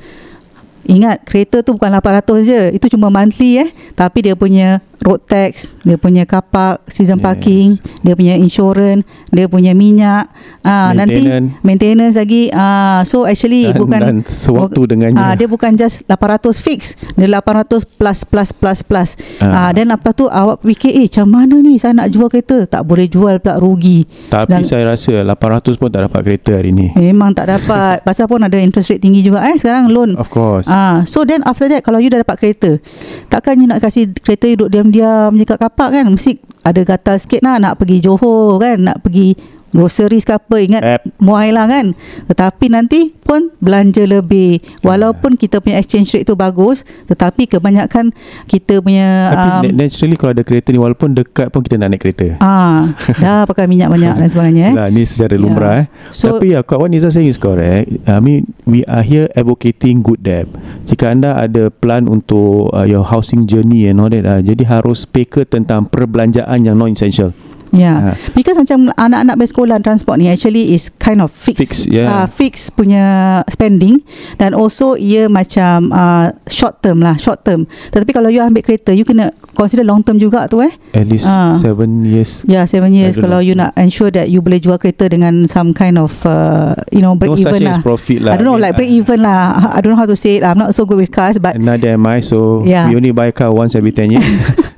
Ingat, 0.86 1.24
kereta 1.24 1.60
tu 1.60 1.72
bukan 1.72 1.89
800 1.91 2.43
je. 2.43 2.62
Itu 2.72 2.88
cuma 2.89 3.08
monthly 3.08 3.58
eh. 3.58 3.69
Tapi 3.93 4.19
dia 4.22 4.34
punya 4.34 4.80
road 5.00 5.19
tax, 5.22 5.76
dia 5.82 5.96
punya 5.96 6.24
kapak, 6.24 6.80
season 6.88 7.19
Yes. 7.19 7.26
parking, 7.26 7.67
dia 8.00 8.13
punya 8.13 8.36
insurance, 8.36 9.04
dia 9.28 9.46
punya 9.46 9.72
minyak, 9.74 10.32
ah 10.62 10.96
nanti 10.96 11.28
Maintenance. 11.60 12.15
lagi. 12.15 12.48
Ah 12.50 13.04
so 13.04 13.24
actually 13.24 13.67
Dan- 13.67 13.76
bukan 13.78 14.00
dan 14.00 14.17
sewaktu 14.24 14.80
buk- 14.80 14.89
dengannya. 14.89 15.19
Ah 15.19 15.36
dia 15.36 15.43
bukan 15.46 15.76
just 15.76 16.08
800 16.08 16.56
fix, 16.58 16.80
dia 17.12 17.28
800 17.28 17.84
plus 17.84 18.24
plus 18.24 18.50
plus 18.52 18.80
plus. 18.82 19.10
Ah. 19.39 19.67
Ah 19.67 19.72
dan 19.72 19.91
apa 19.91 20.12
tu 20.12 20.26
awak 20.26 20.63
fikir 20.63 20.96
eh 20.96 21.06
macam 21.06 21.28
mana 21.30 21.60
ni 21.60 21.76
saya 21.76 21.91
nak 21.93 22.08
jual 22.08 22.28
kereta? 22.28 22.63
Tak 22.65 22.82
boleh 22.82 23.06
jual 23.06 23.38
pula 23.38 23.60
rugi. 23.60 24.08
Tapi 24.30 24.48
Dan- 24.50 24.63
saya 24.63 24.88
rasa 24.88 25.19
800 25.22 25.76
pun 25.76 25.91
tak 25.91 26.08
dapat 26.08 26.19
kereta 26.24 26.56
hari 26.56 26.72
ni. 26.72 26.96
Memang 26.96 27.36
tak 27.36 27.52
dapat. 27.52 28.00
Pasal 28.02 28.26
pun 28.26 28.39
ada 28.39 28.56
interest 28.56 28.88
rate 28.89 29.04
tinggi 29.04 29.19
juga 29.19 29.43
eh 29.43 29.58
sekarang 29.58 29.91
loan. 29.91 30.15
Of 30.15 30.32
course. 30.32 30.72
Ah, 30.73 31.05
so 31.05 31.21
then 31.21 31.45
after 31.45 31.69
that 31.69 31.86
kalau 31.86 32.01
you 32.01 32.09
dah 32.09 32.25
dapat 32.25 32.41
kereta, 32.41 32.81
takkan 33.29 33.62
you 33.62 33.69
nak 33.69 33.77
kasih 33.77 34.09
kereta 34.09 34.49
you 34.49 34.57
duduk 34.57 34.73
diam-diam 34.73 35.29
je 35.38 35.45
kat 35.45 35.62
kapak 35.62 35.93
kan? 35.93 36.09
Mesti 36.09 36.41
ada 36.65 36.81
gatal 36.81 37.21
sikit 37.21 37.45
lah 37.45 37.62
nak 37.62 37.77
pergi 37.77 38.01
Johor 38.01 38.57
kan, 38.57 38.81
nak 38.81 39.05
pergi 39.05 39.38
groceries 39.73 40.23
ke 40.23 40.31
apa 40.31 40.55
ingat 40.57 40.81
Yep. 40.83 41.01
muai 41.17 41.49
lah 41.49 41.65
kan 41.65 41.97
tetapi 42.27 42.69
nanti 42.69 43.12
pun 43.15 43.49
belanja 43.57 44.03
lebih 44.03 44.62
walaupun 44.79 45.33
kita 45.33 45.57
punya 45.57 45.75
exchange 45.75 46.13
rate 46.13 46.23
tu 46.23 46.36
bagus 46.36 46.86
tetapi 47.05 47.47
kebanyakan 47.47 48.13
kita 48.45 48.77
punya 48.79 49.33
Tapi 49.33 49.47
um, 49.47 49.62
na- 49.65 49.75
naturally 49.83 50.13
kalau 50.13 50.31
ada 50.31 50.43
kereta 50.43 50.69
ni 50.69 50.77
walaupun 50.77 51.12
dekat 51.12 51.49
pun 51.49 51.59
kita 51.59 51.75
nak 51.75 51.89
naik 51.89 52.01
kereta. 52.01 52.38
ah 52.39 52.93
dah 53.15 53.43
pakai 53.43 53.65
minyak 53.65 53.89
banyak 53.89 54.13
dan 54.13 54.27
sebagainya 54.27 54.63
eh 54.63 54.73
Lah, 54.79 54.88
ni 54.89 55.03
secara 55.03 55.33
lumrah 55.33 55.73
eh. 55.79 55.86
So- 56.12 56.36
Tapi 56.36 56.51
ya, 56.51 56.62
what 56.62 56.89
Niza 56.89 57.09
saying 57.09 57.27
is 57.27 57.38
correct. 57.38 57.89
I 58.03 58.19
mean, 58.19 58.51
we 58.63 58.83
are 58.86 59.01
here 59.01 59.29
advocating 59.33 60.01
good 60.01 60.19
debt. 60.19 60.45
Jika 60.86 61.09
anda 61.09 61.33
ada 61.36 61.69
plan 61.69 62.05
untuk 62.05 62.69
uh, 62.69 62.83
your 62.83 63.01
housing 63.01 63.45
journey 63.45 63.88
and 63.88 63.97
all 63.97 64.09
that, 64.09 64.23
uh, 64.23 64.38
jadi 64.38 64.62
harus 64.67 65.05
peka 65.05 65.43
tentang 65.43 65.88
perbelanjaan 65.88 66.62
yang 66.62 66.75
non-essential. 66.75 67.31
Ya. 67.73 67.93
Ha. 67.97 68.12
Because 68.31 68.53
macam 68.55 68.93
anak-anak 68.93 69.36
bersekolah 69.36 69.81
transport 69.81 70.21
ni 70.21 70.29
actually 70.29 70.71
is 70.71 70.93
kind 70.95 71.19
of 71.19 71.33
fixed. 71.33 71.57
Fix, 71.57 71.89
yeah. 71.89 72.05
Uh, 72.05 72.27
fix 72.29 72.69
punya 72.69 73.01
spending 73.49 73.97
dan 74.38 74.53
also 74.53 74.93
ia 74.93 75.25
macam 75.25 75.89
uh, 75.89 76.29
short 76.45 76.79
term 76.79 77.01
lah, 77.01 77.17
short 77.17 77.41
term. 77.41 77.65
Tetapi 77.89 78.13
kalau 78.13 78.29
you 78.29 78.39
ambil 78.39 78.62
kereta, 78.62 78.93
you 78.93 79.01
kena 79.01 79.33
consider 79.51 79.81
long 79.81 80.05
term 80.05 80.21
juga 80.21 80.45
tu 80.45 80.62
eh. 80.62 80.69
At 80.93 81.09
least 81.09 81.25
Ah. 81.25 81.57
7 81.57 82.05
years. 82.05 82.45
Ya, 82.45 82.62
yeah, 82.62 82.63
seven 82.69 82.93
years 82.93 83.17
I 83.17 83.25
don't 83.25 83.25
kalau 83.25 83.41
know. 83.41 83.47
you 83.49 83.57
nak 83.57 83.73
ensure 83.73 84.13
that 84.13 84.29
you 84.29 84.38
boleh 84.38 84.62
jual 84.62 84.77
kereta 84.77 85.09
dengan 85.09 85.49
some 85.49 85.73
kind 85.73 85.97
of 85.97 86.13
uh, 86.29 86.77
you 86.93 87.01
know 87.01 87.17
break 87.17 87.33
No 87.33 87.41
even 87.41 87.65
lah. 87.65 87.81
profit 87.81 88.21
lah. 88.21 88.33
I 88.33 88.38
don't 88.38 88.45
know 88.45 88.53
mean, 88.53 88.69
like 88.69 88.77
break 88.77 88.93
even 88.93 89.25
lah. 89.25 89.73
I 89.73 89.81
don't 89.81 89.91
know 89.91 90.01
how 90.01 90.05
to 90.05 90.13
say 90.13 90.38
it. 90.38 90.45
I'm 90.45 90.62
not 90.62 90.77
so 90.77 90.86
good 90.86 91.01
with 91.01 91.09
cars 91.09 91.41
but 91.41 91.57
Neither 91.57 91.97
am 91.97 92.05
I, 92.05 92.21
so 92.21 92.62
Yeah. 92.62 92.86
we 92.86 92.93
only 92.93 93.09
buy 93.09 93.33
car 93.33 93.49
once 93.49 93.73
every 93.73 93.89
10 93.89 94.13
years. 94.13 94.29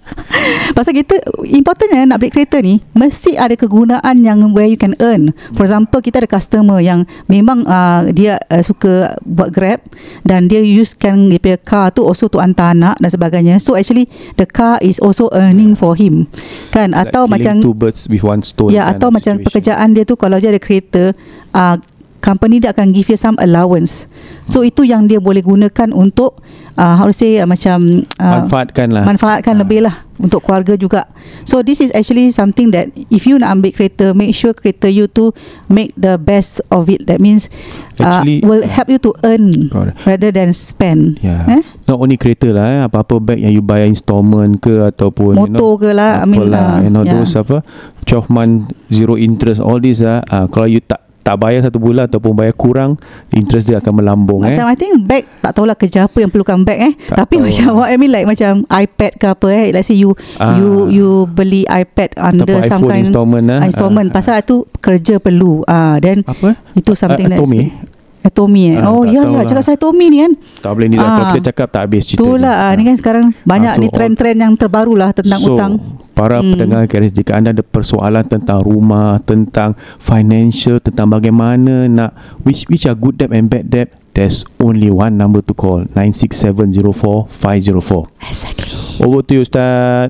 Pasal 0.76 0.92
kita 0.92 1.16
Importantnya 1.48 2.04
nak 2.04 2.20
beli 2.20 2.36
kereta 2.36 2.60
ni 2.60 2.84
Mesti 2.92 3.40
ada 3.40 3.56
kegunaan 3.56 4.20
Yang 4.20 4.52
where 4.52 4.68
you 4.68 4.76
can 4.76 4.92
earn. 5.00 5.32
For 5.56 5.64
example 5.64 6.04
Kita 6.04 6.20
ada 6.20 6.28
customer 6.28 6.84
Yang 6.84 7.08
memang 7.32 7.64
uh, 7.64 8.12
Dia 8.12 8.36
uh, 8.52 8.60
suka 8.60 9.16
Buat 9.24 9.56
grab 9.56 9.80
Dan 10.28 10.52
dia 10.52 10.60
usekan 10.60 11.32
Dia 11.32 11.40
punya 11.40 11.58
car 11.64 11.96
tu 11.96 12.04
Also 12.04 12.28
to 12.28 12.44
hantar 12.44 12.76
anak 12.76 13.00
Dan 13.00 13.08
sebagainya. 13.08 13.56
So 13.64 13.80
actually 13.80 14.12
The 14.36 14.44
car 14.46 14.78
is 14.84 15.00
also 15.00 15.32
earning 15.32 15.80
for 15.80 15.96
him. 15.96 16.28
Kan? 16.76 16.92
Atau 16.92 17.26
like 17.26 17.40
macam 17.40 17.64
killing 17.64 17.68
two 17.72 17.76
birds 17.76 18.12
with 18.12 18.28
one 18.28 18.44
stone 18.44 18.76
Ya 18.76 18.92
kind 18.92 19.00
atau 19.00 19.08
macam 19.16 19.40
situation. 19.40 19.48
pekerjaan 19.48 19.88
dia 19.96 20.04
tu 20.04 20.20
Kalau 20.20 20.36
dia 20.44 20.52
ada 20.52 20.60
kereta 20.60 21.16
uh, 21.56 21.80
Company 22.20 22.58
dia 22.58 22.74
akan 22.74 22.90
give 22.90 23.08
you 23.08 23.20
some 23.22 23.38
allowance 23.38 24.10
So 24.46 24.62
itu 24.62 24.86
yang 24.86 25.10
dia 25.10 25.18
boleh 25.18 25.42
gunakan 25.42 25.90
untuk 25.94 26.42
uh, 26.78 26.96
How 26.96 27.10
to 27.10 27.16
say 27.16 27.42
uh, 27.42 27.50
Macam 27.50 28.06
uh, 28.22 28.34
manfaatkan 28.46 28.88
lah 28.94 29.04
manfaatkan 29.06 29.54
Ah. 29.56 29.62
lebih 29.62 29.80
lah 29.86 30.06
untuk 30.16 30.48
keluarga 30.48 30.80
juga. 30.80 31.12
So 31.44 31.60
this 31.60 31.84
is 31.84 31.92
actually 31.92 32.32
something 32.32 32.72
that 32.72 32.92
if 33.12 33.28
you 33.28 33.36
nak 33.36 33.60
ambil 33.60 33.76
kereta, 33.76 34.16
make 34.16 34.32
sure 34.32 34.56
kereta 34.56 34.88
you 34.88 35.12
tu 35.12 35.36
make 35.68 35.92
the 36.00 36.16
best 36.16 36.64
of 36.72 36.88
it. 36.88 37.04
That 37.08 37.20
means 37.20 37.52
uh, 38.00 38.24
Actually, 38.24 38.40
will 38.48 38.64
uh, 38.64 38.70
help 38.72 38.88
you 38.88 39.00
to 39.04 39.12
earn 39.28 39.68
Correct. 39.68 40.00
rather 40.08 40.32
than 40.32 40.56
spend. 40.56 41.20
Ya. 41.20 41.44
Eh? 41.60 41.64
Not 41.86 42.00
only 42.00 42.16
kereta 42.18 42.50
lah 42.50 42.66
eh, 42.66 42.82
Apa-apa 42.88 43.22
bag 43.22 43.40
yang 43.44 43.54
you 43.54 43.62
bayar 43.62 43.86
installment 43.86 44.58
ke 44.58 44.90
Ataupun 44.90 45.38
you 45.38 45.52
know, 45.54 45.60
Motor 45.60 45.72
ke 45.78 45.90
lah, 45.94 46.24
I 46.24 46.26
mean, 46.26 46.50
uh, 46.50 46.82
you 46.82 46.90
know 46.90 47.06
yeah. 47.06 47.14
those 47.14 47.38
apa 47.38 47.62
12 48.10 48.26
month 48.34 48.74
zero 48.90 49.14
interest 49.14 49.62
all 49.62 49.78
this 49.78 50.02
ah 50.02 50.26
uh, 50.34 50.46
kalau 50.50 50.66
you 50.66 50.82
tak 50.82 51.05
tak 51.26 51.42
bayar 51.42 51.66
satu 51.66 51.82
bulan 51.82 52.06
ataupun 52.06 52.38
bayar 52.38 52.54
kurang 52.54 53.02
interest 53.34 53.66
dia 53.66 53.82
akan 53.82 53.98
melambung 53.98 54.46
Macam 54.46 54.62
eh 54.62 54.70
I 54.70 54.78
think 54.78 55.10
bag 55.10 55.26
tak 55.42 55.58
tahulah 55.58 55.74
kerja 55.74 56.06
apa 56.06 56.22
yang 56.22 56.30
perlukan 56.30 56.62
bag 56.62 56.78
eh. 56.78 56.94
Tak 56.94 57.26
Tapi 57.26 57.42
tahu 57.42 57.50
macam 57.50 57.66
lah. 57.66 57.78
what 57.82 57.88
I 57.90 57.98
mean 57.98 58.14
like 58.14 58.30
macam 58.30 58.62
iPad 58.70 59.12
ke 59.18 59.26
apa 59.26 59.48
eh. 59.50 59.66
Let's 59.74 59.90
say 59.90 59.98
you 59.98 60.14
Ah. 60.38 60.54
you 60.54 60.86
you 60.94 61.10
beli 61.26 61.66
iPad 61.66 62.14
under 62.22 62.46
ataupun 62.46 62.62
some 62.70 62.84
kind 62.86 63.02
installment 63.02 63.46
ah 63.50 63.58
ah, 63.58 63.66
installment. 63.66 64.14
Ah, 64.14 64.22
Pasal 64.22 64.46
tu 64.46 64.70
kerja 64.78 65.18
perlu. 65.18 65.66
Ah 65.66 65.98
then 65.98 66.22
apa 66.30 66.62
itu 66.78 66.94
something 66.94 67.26
Ah, 67.26 67.42
that's 67.42 67.95
Atomy? 68.26 68.68
Atomy 68.68 68.72
eh. 68.72 68.78
Ah, 68.78 68.90
oh 68.90 69.04
ya 69.04 69.22
ya 69.22 69.32
lah. 69.32 69.44
cakap 69.44 69.64
saya 69.64 69.76
Atomy 69.76 70.08
ni 70.08 70.18
kan. 70.20 70.32
tak 70.60 70.72
boleh 70.72 70.88
ni 70.88 70.96
dah 70.96 71.06
kalau 71.06 71.22
Ah. 71.22 71.28
kita 71.32 71.40
cakap 71.48 71.68
tak 71.70 71.80
habis 71.84 72.02
cerita 72.06 72.20
Itulah 72.20 72.54
ah, 72.62 72.72
ni 72.74 72.82
kan 72.84 72.96
sekarang 72.96 73.24
banyak 73.44 73.70
Ah, 73.70 73.74
so 73.74 73.80
ni 73.80 73.86
trend-trend 73.88 74.38
yang 74.38 74.54
terbaru 74.54 74.94
lah 74.94 75.10
tentang 75.12 75.40
so, 75.40 75.46
hutang. 75.52 75.72
para 76.12 76.40
Hmm. 76.40 76.50
pendengar 76.50 76.86
KRS 76.86 77.12
jika 77.12 77.34
anda 77.34 77.52
ada 77.52 77.62
persoalan 77.62 78.24
tentang 78.24 78.60
rumah 78.60 79.18
tentang 79.22 79.74
financial 79.98 80.80
tentang 80.80 81.08
bagaimana 81.08 81.86
nak 81.86 82.10
which 82.42 82.64
which 82.66 82.84
are 82.84 82.94
good 82.94 83.16
debt 83.16 83.30
and 83.30 83.46
bad 83.46 83.66
debt 83.66 83.88
there's 84.12 84.42
only 84.58 84.88
one 84.88 85.14
number 85.14 85.40
to 85.40 85.52
call 85.52 85.84
96704504 85.92 88.06
Exactly. 88.24 88.68
over 89.02 89.22
to 89.22 89.34
you 89.34 89.42
Ustaz 89.42 90.10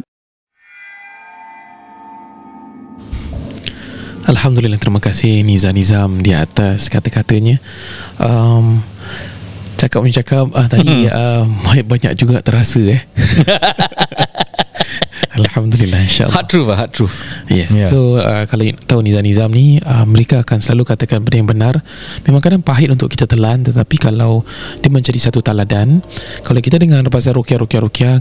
Alhamdulillah 4.26 4.82
terima 4.82 4.98
kasih 4.98 5.46
Niza 5.46 5.70
Nizam 5.70 6.18
di 6.18 6.34
atas 6.34 6.90
kata-katanya 6.90 7.62
um, 8.18 8.82
Cakap 9.78 10.02
mencakap 10.02 10.50
uh, 10.50 10.66
Tadi 10.66 11.06
uh, 11.06 11.46
banyak 11.94 12.18
juga 12.18 12.42
terasa 12.42 12.82
eh 12.82 13.06
Alhamdulillah 15.36 16.02
insyaAllah 16.02 16.42
Hard 16.42 16.48
truth 16.50 16.68
lah 16.72 16.78
Hard 16.82 16.92
truth 16.96 17.18
Yes. 17.46 17.70
Yeah. 17.70 17.86
So 17.86 18.18
uh, 18.18 18.50
kalau 18.50 18.66
tahu 18.90 19.06
nizam-nizam 19.06 19.54
ni 19.54 19.78
uh, 19.86 20.02
mereka 20.10 20.42
akan 20.42 20.58
selalu 20.58 20.90
katakan 20.90 21.22
benda 21.22 21.38
yang 21.38 21.50
benar. 21.50 21.76
Memang 22.26 22.42
kadang 22.42 22.62
pahit 22.66 22.90
untuk 22.90 23.14
kita 23.14 23.30
telan 23.30 23.62
tetapi 23.62 24.02
kalau 24.02 24.42
dia 24.82 24.90
menjadi 24.90 25.30
satu 25.30 25.46
teladan, 25.46 26.02
kalau 26.42 26.58
kita 26.58 26.82
dengar 26.82 27.06
pasal 27.14 27.38
rukyah, 27.38 27.62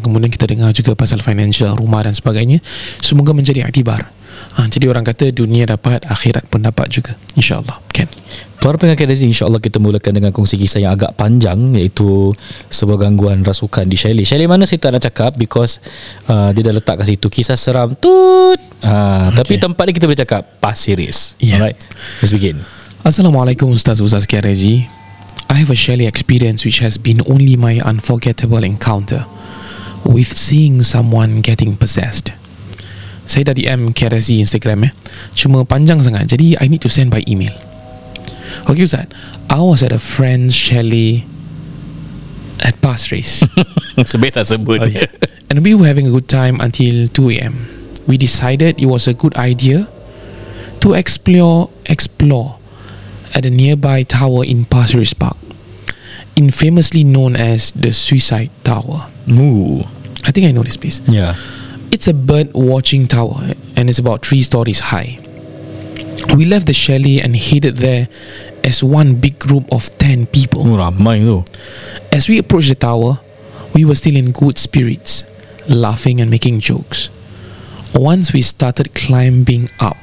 kemudian 0.04 0.28
kita 0.28 0.44
dengar 0.44 0.76
juga 0.76 0.92
pasal 0.92 1.24
financial, 1.24 1.72
rumah 1.72 2.04
dan 2.04 2.12
sebagainya, 2.12 2.60
semoga 3.00 3.32
menjadi 3.32 3.64
aktibar. 3.64 4.12
Uh, 4.54 4.66
jadi 4.70 4.86
orang 4.86 5.02
kata 5.02 5.34
dunia 5.34 5.66
dapat, 5.66 6.06
akhirat 6.06 6.46
pun 6.46 6.62
dapat 6.62 6.86
juga. 6.86 7.18
InsyaAllah. 7.34 7.82
Kan? 7.90 8.06
Para 8.62 8.80
pendengar 8.80 8.96
KDZ 8.96 9.28
InsyaAllah 9.28 9.60
kita 9.60 9.76
mulakan 9.76 10.14
dengan 10.16 10.32
kongsi 10.32 10.56
kisah 10.56 10.80
yang 10.80 10.96
agak 10.96 11.12
panjang 11.20 11.76
Iaitu 11.76 12.32
sebuah 12.72 13.06
gangguan 13.06 13.44
rasukan 13.44 13.84
di 13.84 13.92
Chalet 13.92 14.24
Chalet 14.24 14.48
mana 14.48 14.64
saya 14.64 14.80
tak 14.80 14.96
nak 14.96 15.04
cakap 15.04 15.36
Because 15.36 15.84
uh, 16.32 16.48
dia 16.56 16.64
dah 16.64 16.72
letak 16.72 17.04
kat 17.04 17.12
situ 17.12 17.28
Kisah 17.28 17.60
seram 17.60 17.92
tut 17.92 18.56
uh, 18.56 19.28
okay. 19.28 19.36
Tapi 19.36 19.54
tempat 19.60 19.84
ni 19.84 19.92
kita 19.92 20.08
boleh 20.08 20.16
cakap 20.16 20.64
Pasir 20.64 20.96
Ris 20.96 21.36
Yeah. 21.44 21.60
Alright 21.60 21.76
Let's 22.24 22.32
begin 22.32 22.64
Assalamualaikum 23.04 23.68
Ustaz 23.68 24.00
Ustaz 24.00 24.24
KRG 24.24 24.88
I 25.52 25.60
have 25.60 25.68
a 25.68 25.76
Shelley 25.76 26.08
experience 26.08 26.64
which 26.64 26.80
has 26.80 26.96
been 26.96 27.20
only 27.28 27.60
my 27.60 27.76
unforgettable 27.84 28.64
encounter 28.64 29.28
with 30.04 30.28
seeing 30.32 30.82
someone 30.82 31.40
getting 31.40 31.76
possessed. 31.76 32.32
Saya 33.24 33.52
dah 33.52 33.54
DM 33.56 33.96
KRZ 33.96 34.36
Instagram 34.44 34.88
eh. 34.88 34.92
Cuma 35.32 35.64
panjang 35.64 36.00
sangat 36.04 36.28
jadi 36.28 36.60
I 36.60 36.68
need 36.68 36.84
to 36.84 36.92
send 36.92 37.08
by 37.08 37.24
email. 37.24 37.52
Okay 38.68 38.84
Ustaz, 38.84 39.08
I 39.48 39.60
was 39.60 39.80
at 39.80 39.92
a 39.92 40.00
friend's 40.00 40.52
chalet 40.52 41.24
at 42.60 42.76
Pasir 42.84 43.16
Ris. 43.18 43.44
Sebab 44.12 44.28
tak 44.32 44.44
sebut 44.44 44.80
yeah. 44.92 45.08
And 45.48 45.64
we 45.64 45.72
were 45.72 45.88
having 45.88 46.08
a 46.08 46.12
good 46.12 46.28
time 46.28 46.60
until 46.60 47.08
2 47.08 47.40
a.m. 47.40 47.68
We 48.04 48.20
decided 48.20 48.80
it 48.80 48.88
was 48.88 49.08
a 49.08 49.16
good 49.16 49.36
idea 49.40 49.88
to 50.84 50.92
explore 50.92 51.72
explore 51.88 52.60
at 53.32 53.48
a 53.48 53.52
nearby 53.52 54.04
tower 54.04 54.44
in 54.44 54.68
Pasir 54.68 55.00
Ris 55.00 55.16
Park, 55.16 55.40
infamously 56.36 57.04
known 57.04 57.34
as 57.34 57.72
the 57.72 57.90
Suicide 57.90 58.52
Tower. 58.62 59.08
Ooh. 59.32 59.82
I 60.24 60.32
think 60.32 60.48
I 60.48 60.52
know 60.52 60.64
this 60.64 60.76
place. 60.76 61.00
Yeah 61.08 61.36
It's 61.94 62.08
a 62.08 62.12
bird 62.12 62.50
watching 62.54 63.06
tower 63.06 63.54
and 63.76 63.88
it's 63.88 64.00
about 64.00 64.26
three 64.26 64.42
stories 64.42 64.90
high. 64.90 65.16
We 66.34 66.44
left 66.44 66.66
the 66.66 66.72
chalet 66.72 67.20
and 67.20 67.36
headed 67.36 67.76
there 67.76 68.08
as 68.64 68.82
one 68.82 69.14
big 69.22 69.38
group 69.38 69.70
of 69.70 69.96
10 69.98 70.26
people. 70.26 70.66
Oh 70.66 70.74
ramai 70.74 71.22
tu 71.22 71.46
As 72.10 72.26
we 72.26 72.42
approached 72.42 72.66
the 72.66 72.74
tower, 72.74 73.22
we 73.78 73.84
were 73.84 73.94
still 73.94 74.16
in 74.16 74.34
good 74.34 74.58
spirits, 74.58 75.22
laughing 75.70 76.20
and 76.20 76.34
making 76.34 76.58
jokes. 76.58 77.10
Once 77.94 78.34
we 78.34 78.42
started 78.42 78.90
climbing 78.98 79.70
up, 79.78 79.94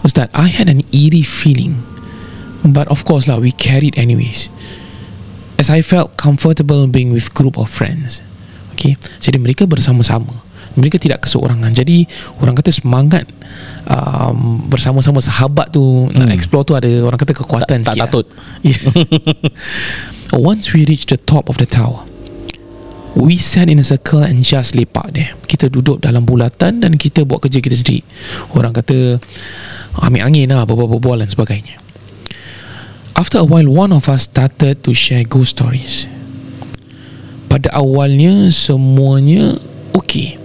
was 0.00 0.16
that 0.16 0.32
I 0.32 0.48
had 0.48 0.72
an 0.72 0.80
eerie 0.96 1.28
feeling, 1.28 1.84
but 2.64 2.88
of 2.88 3.04
course, 3.04 3.28
lah, 3.28 3.36
we 3.36 3.52
carried 3.52 4.00
anyways. 4.00 4.48
As 5.60 5.68
I 5.68 5.84
felt 5.84 6.16
comfortable 6.16 6.88
being 6.88 7.12
with 7.12 7.36
group 7.36 7.60
of 7.60 7.68
friends. 7.68 8.24
Okay, 8.72 8.96
jadi 9.20 9.36
mereka 9.36 9.68
bersama-sama. 9.68 10.53
Mereka 10.74 10.98
tidak 10.98 11.22
keseorangan. 11.22 11.70
Jadi 11.70 12.02
orang 12.42 12.58
kata 12.58 12.74
semangat 12.74 13.30
um, 13.86 14.58
bersama-sama 14.66 15.22
sahabat 15.22 15.70
tu 15.70 16.10
nak 16.10 16.26
Hmm. 16.26 16.34
explore 16.34 16.66
tu 16.66 16.74
ada 16.74 16.90
orang 17.02 17.14
kata 17.14 17.30
kekuatan 17.30 17.78
Tak, 17.86 17.94
tak 17.94 18.10
sikit 18.10 18.26
Yeah. 18.66 18.80
Once 20.50 20.74
we 20.74 20.82
reached 20.84 21.14
the 21.14 21.20
top 21.20 21.46
of 21.46 21.62
the 21.62 21.68
tower, 21.68 22.02
we 23.14 23.38
sat 23.38 23.70
in 23.70 23.78
a 23.78 23.86
circle 23.86 24.24
and 24.26 24.42
just 24.42 24.74
lepak 24.74 25.14
there. 25.14 25.38
Kita 25.46 25.70
duduk 25.70 26.02
dalam 26.02 26.26
bulatan 26.26 26.82
dan 26.82 26.98
kita 26.98 27.22
buat 27.22 27.38
kerja 27.38 27.62
kita 27.62 27.76
sendiri. 27.78 28.02
Orang 28.50 28.74
kata 28.74 29.22
ambil 30.02 30.22
angin 30.26 30.50
lah, 30.50 30.66
berbual-bual 30.66 31.22
dan 31.22 31.30
sebagainya. 31.30 31.78
After 33.14 33.38
a 33.38 33.46
while, 33.46 33.70
one 33.70 33.94
of 33.94 34.10
us 34.10 34.26
started 34.26 34.82
to 34.82 34.90
share 34.90 35.22
ghost 35.22 35.54
stories. 35.54 36.10
Pada 37.46 37.70
awalnya 37.70 38.50
semuanya 38.50 39.54
okay. 39.94 40.36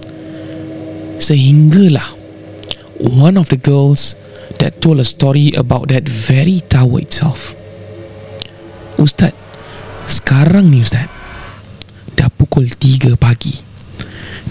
Sehinggalah 1.20 2.16
one 3.02 3.36
of 3.36 3.52
the 3.52 3.60
girls 3.60 4.16
that 4.64 4.80
told 4.80 5.00
a 5.00 5.08
story 5.08 5.52
about 5.56 5.92
that 5.92 6.08
very 6.08 6.64
tower 6.64 7.04
itself. 7.04 7.56
Ustaz, 9.00 9.32
sekarang 10.04 10.72
ni 10.72 10.84
Ustaz, 10.84 11.08
dah 12.16 12.28
pukul 12.28 12.68
3 12.68 13.16
pagi 13.16 13.56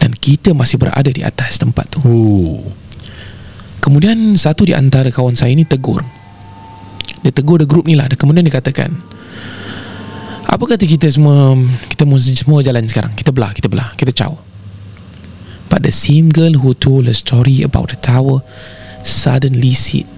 dan 0.01 0.17
kita 0.17 0.57
masih 0.57 0.81
berada 0.81 1.11
di 1.13 1.21
atas 1.21 1.61
tempat 1.61 1.85
tu. 1.93 2.01
Ooh. 2.09 2.65
Kemudian 3.79 4.37
satu 4.37 4.65
di 4.65 4.73
antara 4.73 5.13
kawan 5.13 5.37
saya 5.37 5.53
ni 5.53 5.69
tegur. 5.69 6.01
Dia 7.21 7.33
tegur 7.35 7.61
the 7.61 7.69
group 7.69 7.85
ni 7.85 7.99
lah. 7.99 8.09
Kemudian 8.09 8.47
dia 8.47 8.55
katakan, 8.55 8.95
apa 10.49 10.65
kata 10.65 10.85
kita 10.89 11.07
semua 11.13 11.53
kita 11.93 12.09
mu- 12.09 12.21
semua 12.21 12.65
jalan 12.65 12.85
sekarang. 12.89 13.13
Kita 13.13 13.31
belah, 13.35 13.53
kita 13.53 13.69
belah, 13.69 13.93
kita 13.95 14.13
caw. 14.17 14.33
But 15.69 15.85
the 15.85 15.93
same 15.93 16.33
girl 16.33 16.65
who 16.65 16.73
told 16.73 17.09
a 17.09 17.17
story 17.17 17.61
about 17.61 17.93
the 17.93 17.99
tower 18.01 18.41
suddenly 19.05 19.77
said, 19.77 20.09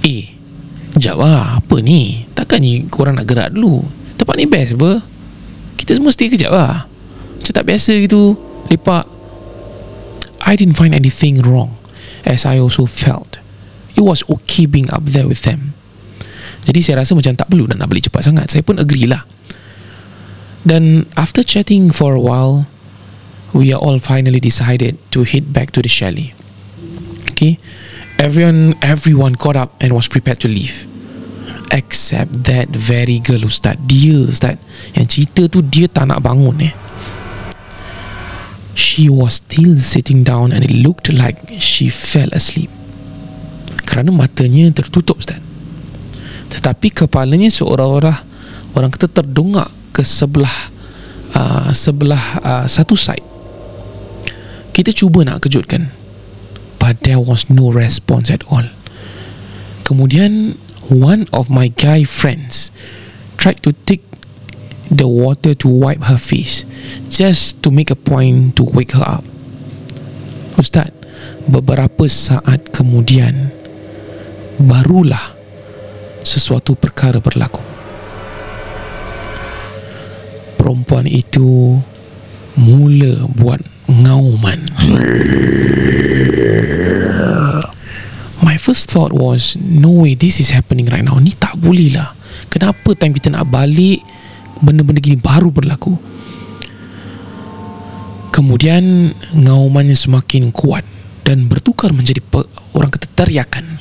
Eh, 0.00 0.32
sekejap 0.96 1.16
lah, 1.20 1.60
apa 1.60 1.76
ni? 1.84 2.24
Takkan 2.32 2.64
ni 2.64 2.88
korang 2.88 3.20
nak 3.20 3.28
gerak 3.28 3.52
dulu? 3.52 3.84
Tempat 4.16 4.34
ni 4.40 4.48
best 4.48 4.76
apa? 4.80 5.04
Kita 5.76 5.92
semua 5.96 6.12
stay 6.12 6.32
kejap 6.32 6.52
lah. 6.52 6.88
Macam 7.36 7.52
tak 7.52 7.66
biasa 7.68 7.92
gitu, 8.00 8.36
lepak. 8.72 9.04
I 10.40 10.56
didn't 10.56 10.80
find 10.80 10.96
anything 10.96 11.44
wrong 11.44 11.76
as 12.24 12.48
I 12.48 12.56
also 12.56 12.88
felt 12.88 13.40
it 14.00 14.08
was 14.08 14.24
okay 14.24 14.64
being 14.64 14.88
up 14.88 15.04
there 15.04 15.28
with 15.28 15.44
them. 15.44 15.76
Jadi 16.64 16.80
saya 16.80 17.04
rasa 17.04 17.12
macam 17.12 17.36
tak 17.36 17.52
perlu 17.52 17.68
nak, 17.68 17.84
nak 17.84 17.88
balik 17.92 18.08
cepat 18.08 18.24
sangat. 18.24 18.46
Saya 18.48 18.64
pun 18.64 18.80
agree 18.80 19.04
lah. 19.04 19.24
Dan 20.64 21.08
after 21.16 21.40
chatting 21.40 21.88
for 21.92 22.16
a 22.16 22.20
while, 22.20 22.68
we 23.52 23.72
are 23.72 23.80
all 23.80 23.98
finally 23.98 24.38
decided 24.38 24.98
to 25.10 25.24
head 25.24 25.52
back 25.52 25.70
to 25.72 25.82
the 25.82 25.88
chalet. 25.88 26.34
Okay, 27.32 27.58
everyone 28.18 28.76
everyone 28.82 29.34
got 29.34 29.56
up 29.56 29.74
and 29.80 29.92
was 29.92 30.06
prepared 30.06 30.38
to 30.40 30.48
leave. 30.48 30.86
Except 31.70 32.44
that 32.50 32.68
very 32.74 33.22
girl 33.22 33.46
Ustaz. 33.46 33.78
Dia 33.86 34.26
Ustaz. 34.26 34.58
Yang 34.94 35.06
cerita 35.14 35.46
tu 35.46 35.62
dia 35.62 35.86
tak 35.86 36.10
nak 36.10 36.18
bangun 36.18 36.58
eh. 36.66 36.74
She 38.74 39.06
was 39.06 39.38
still 39.38 39.78
sitting 39.78 40.26
down 40.26 40.50
And 40.50 40.66
it 40.66 40.72
looked 40.72 41.14
like 41.14 41.62
she 41.62 41.86
fell 41.86 42.26
asleep. 42.34 42.74
Kerana 43.86 44.10
matanya 44.10 44.66
tertutup 44.74 45.22
Ustaz. 45.22 45.38
Tetapi 46.50 46.90
kepalanya 46.90 47.46
seolah-olah 47.46 48.26
Orang 48.74 48.90
kata 48.90 49.06
terdongak 49.06 49.70
ke 49.94 50.02
sebelah 50.02 50.74
uh, 51.30 51.70
Sebelah 51.70 52.24
uh, 52.42 52.64
satu 52.66 52.98
side 52.98 53.29
Kita 54.70 54.94
cuba 54.94 55.26
nak 55.26 55.44
kejutkan 55.44 55.92
But 56.80 57.04
there 57.04 57.20
was 57.20 57.52
no 57.52 57.68
response 57.68 58.32
at 58.32 58.46
all 58.48 58.66
Kemudian 59.84 60.54
one 60.90 61.30
of 61.30 61.50
my 61.50 61.70
guy 61.70 62.02
friends 62.02 62.70
tried 63.38 63.62
to 63.62 63.72
take 63.86 64.02
the 64.90 65.06
water 65.06 65.54
to 65.54 65.68
wipe 65.70 66.02
her 66.10 66.18
face 66.18 66.66
just 67.08 67.62
to 67.62 67.70
make 67.70 67.90
a 67.90 67.96
point 67.96 68.58
to 68.58 68.66
wake 68.66 68.92
her 68.92 69.06
up. 69.06 69.22
Ustaz, 70.58 70.90
beberapa 71.46 72.10
saat 72.10 72.74
kemudian 72.74 73.54
barulah 74.58 75.32
sesuatu 76.26 76.74
perkara 76.74 77.22
berlaku. 77.22 77.62
Perempuan 80.58 81.08
itu 81.08 81.80
mula 82.58 83.24
buat 83.30 83.62
ngauman. 83.90 84.62
My 88.40 88.56
first 88.56 88.88
thought 88.88 89.12
was 89.12 89.52
No 89.60 89.90
way 89.90 90.14
this 90.16 90.40
is 90.40 90.54
happening 90.54 90.86
right 90.88 91.04
now. 91.04 91.18
Ni 91.18 91.34
tak 91.34 91.58
boleh 91.60 91.92
lah. 91.92 92.14
Kenapa 92.48 92.94
time 92.96 93.12
kita 93.12 93.30
nak 93.30 93.46
balik 93.46 94.00
Benda-benda 94.60 94.98
gini 94.98 95.18
baru 95.18 95.52
berlaku? 95.52 95.94
Kemudian 98.30 99.12
Ngaumannya 99.34 99.94
semakin 99.94 100.50
kuat 100.50 100.82
Dan 101.22 101.46
bertukar 101.46 101.92
menjadi 101.92 102.22
pe- 102.22 102.48
Orang 102.72 102.90
kata 102.90 103.06
teriakan. 103.12 103.76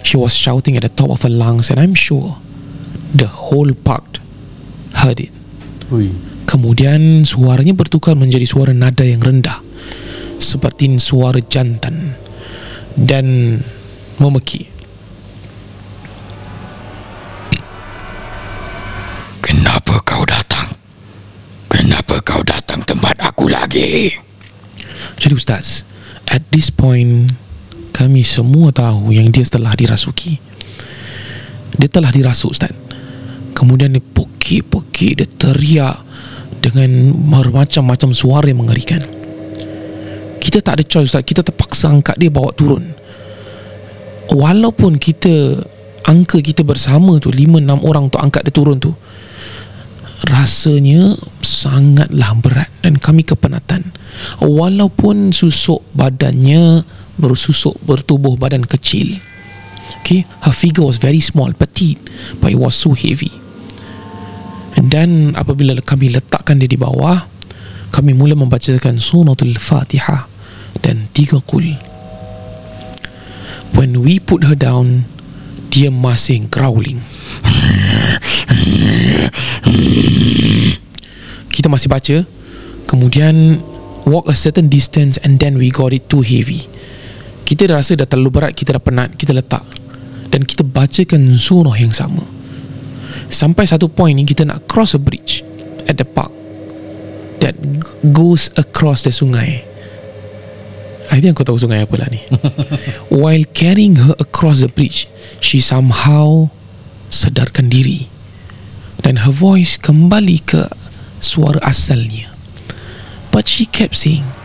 She 0.00 0.16
was 0.16 0.32
shouting 0.32 0.76
at 0.76 0.84
the 0.86 0.92
top 0.92 1.10
of 1.10 1.20
her 1.26 1.32
lungs 1.32 1.68
And 1.68 1.80
I'm 1.80 1.96
sure 1.96 2.38
The 3.12 3.26
whole 3.28 3.72
park 3.74 4.22
Heard 4.94 5.20
it. 5.22 5.32
Ui. 5.90 6.29
Kemudian 6.50 7.22
suaranya 7.22 7.78
bertukar 7.78 8.18
menjadi 8.18 8.42
suara 8.42 8.74
nada 8.74 9.06
yang 9.06 9.22
rendah 9.22 9.62
Seperti 10.34 10.90
suara 10.98 11.38
jantan 11.38 12.18
Dan 12.98 13.54
memeki 14.18 14.66
Kenapa 19.38 20.02
kau 20.02 20.26
datang? 20.26 20.74
Kenapa 21.70 22.18
kau 22.18 22.42
datang 22.42 22.82
tempat 22.82 23.14
aku 23.22 23.46
lagi? 23.46 24.10
Jadi 25.22 25.34
Ustaz 25.38 25.86
At 26.26 26.42
this 26.50 26.74
point 26.74 27.30
Kami 27.94 28.26
semua 28.26 28.74
tahu 28.74 29.14
yang 29.14 29.30
dia 29.30 29.46
telah 29.46 29.70
dirasuki 29.78 30.42
Dia 31.78 31.86
telah 31.86 32.10
dirasuk 32.10 32.50
Ustaz 32.50 32.74
Kemudian 33.54 33.94
dia 33.94 34.02
pokik-pokik 34.02 35.22
Dia 35.22 35.30
teriak 35.30 36.09
Dengan 36.60 37.16
macam-macam 37.56 38.10
suara 38.12 38.46
yang 38.46 38.60
mengerikan. 38.60 39.00
Kita 40.40 40.60
tak 40.60 40.80
ada 40.80 40.84
choice 40.84 41.12
Ustaz. 41.12 41.24
Kita 41.24 41.40
terpaksa 41.44 41.88
angkat 41.88 42.16
dia 42.20 42.28
bawa 42.28 42.52
turun. 42.52 42.84
Walaupun 44.30 45.00
kita 45.00 45.58
Angka 46.10 46.40
kita 46.40 46.64
bersama 46.64 47.20
tu 47.20 47.28
5-6 47.28 47.84
orang 47.84 48.08
untuk 48.08 48.20
angkat 48.24 48.48
dia 48.48 48.54
turun 48.54 48.80
tu 48.80 48.96
rasanya 50.28 51.16
sangatlah 51.40 52.36
berat 52.36 52.68
dan 52.84 53.00
kami 53.00 53.24
kepenatan. 53.24 53.88
Walaupun 54.44 55.32
susuk 55.32 55.80
badannya 55.96 56.84
bersusuk 57.16 57.80
bertubuh 57.84 58.36
badan 58.36 58.68
kecil. 58.68 59.16
Okay? 60.00 60.28
Her 60.44 60.52
figure 60.52 60.84
was 60.84 61.00
very 61.00 61.24
small 61.24 61.52
petite 61.56 62.00
but 62.40 62.52
it 62.52 62.60
was 62.60 62.76
so 62.76 62.92
heavy 62.92 63.39
dan 64.80 65.36
apabila 65.36 65.76
kami 65.84 66.08
letakkan 66.16 66.56
dia 66.56 66.70
di 66.70 66.80
bawah 66.80 67.28
kami 67.92 68.16
mula 68.16 68.38
membacakan 68.38 68.96
suratul 68.96 69.58
fatihah 69.58 70.24
dan 70.80 71.10
tiga 71.12 71.42
kul. 71.44 71.76
When 73.76 74.00
we 74.00 74.22
put 74.22 74.46
her 74.46 74.56
down 74.56 75.04
dia 75.68 75.92
masih 75.92 76.48
growling. 76.48 77.02
Kita 81.50 81.68
masih 81.68 81.88
baca. 81.92 82.16
Kemudian 82.88 83.60
walk 84.08 84.26
a 84.26 84.34
certain 84.34 84.72
distance 84.72 85.20
and 85.22 85.38
then 85.38 85.60
we 85.60 85.68
got 85.68 85.92
it 85.92 86.08
too 86.08 86.24
heavy. 86.24 86.66
Kita 87.44 87.68
dah 87.68 87.82
rasa 87.82 87.98
dah 87.98 88.06
terlalu 88.06 88.30
berat 88.32 88.52
kita 88.56 88.78
dah 88.78 88.82
penat 88.82 89.14
kita 89.18 89.34
letak. 89.36 89.66
Dan 90.30 90.46
kita 90.46 90.62
bacakan 90.62 91.34
surah 91.34 91.74
yang 91.74 91.90
sama 91.90 92.39
sampai 93.30 93.64
satu 93.64 93.86
point 93.86 94.12
ni 94.12 94.26
kita 94.26 94.44
nak 94.44 94.66
cross 94.66 94.92
a 94.92 95.00
bridge 95.00 95.46
at 95.86 95.96
the 95.96 96.04
park 96.06 96.34
that 97.40 97.56
goes 98.12 98.52
across 98.60 99.06
the 99.06 99.14
sungai. 99.14 99.64
I 101.10 101.18
think 101.18 101.38
kau 101.38 101.46
tahu 101.46 101.58
sungai 101.58 101.82
apa 101.82 101.94
lah 101.98 102.08
ni. 102.12 102.22
While 103.22 103.48
carrying 103.50 103.98
her 103.98 104.14
across 104.20 104.62
the 104.62 104.70
bridge 104.70 105.10
she 105.42 105.58
somehow 105.58 106.52
sedarkan 107.10 107.72
diri. 107.72 108.06
Dan 109.00 109.24
her 109.24 109.32
voice 109.32 109.80
kembali 109.80 110.44
ke 110.44 110.68
suara 111.18 111.58
asalnya. 111.64 112.28
But 113.32 113.48
she 113.48 113.64
kept 113.64 113.96
saying 113.96 114.40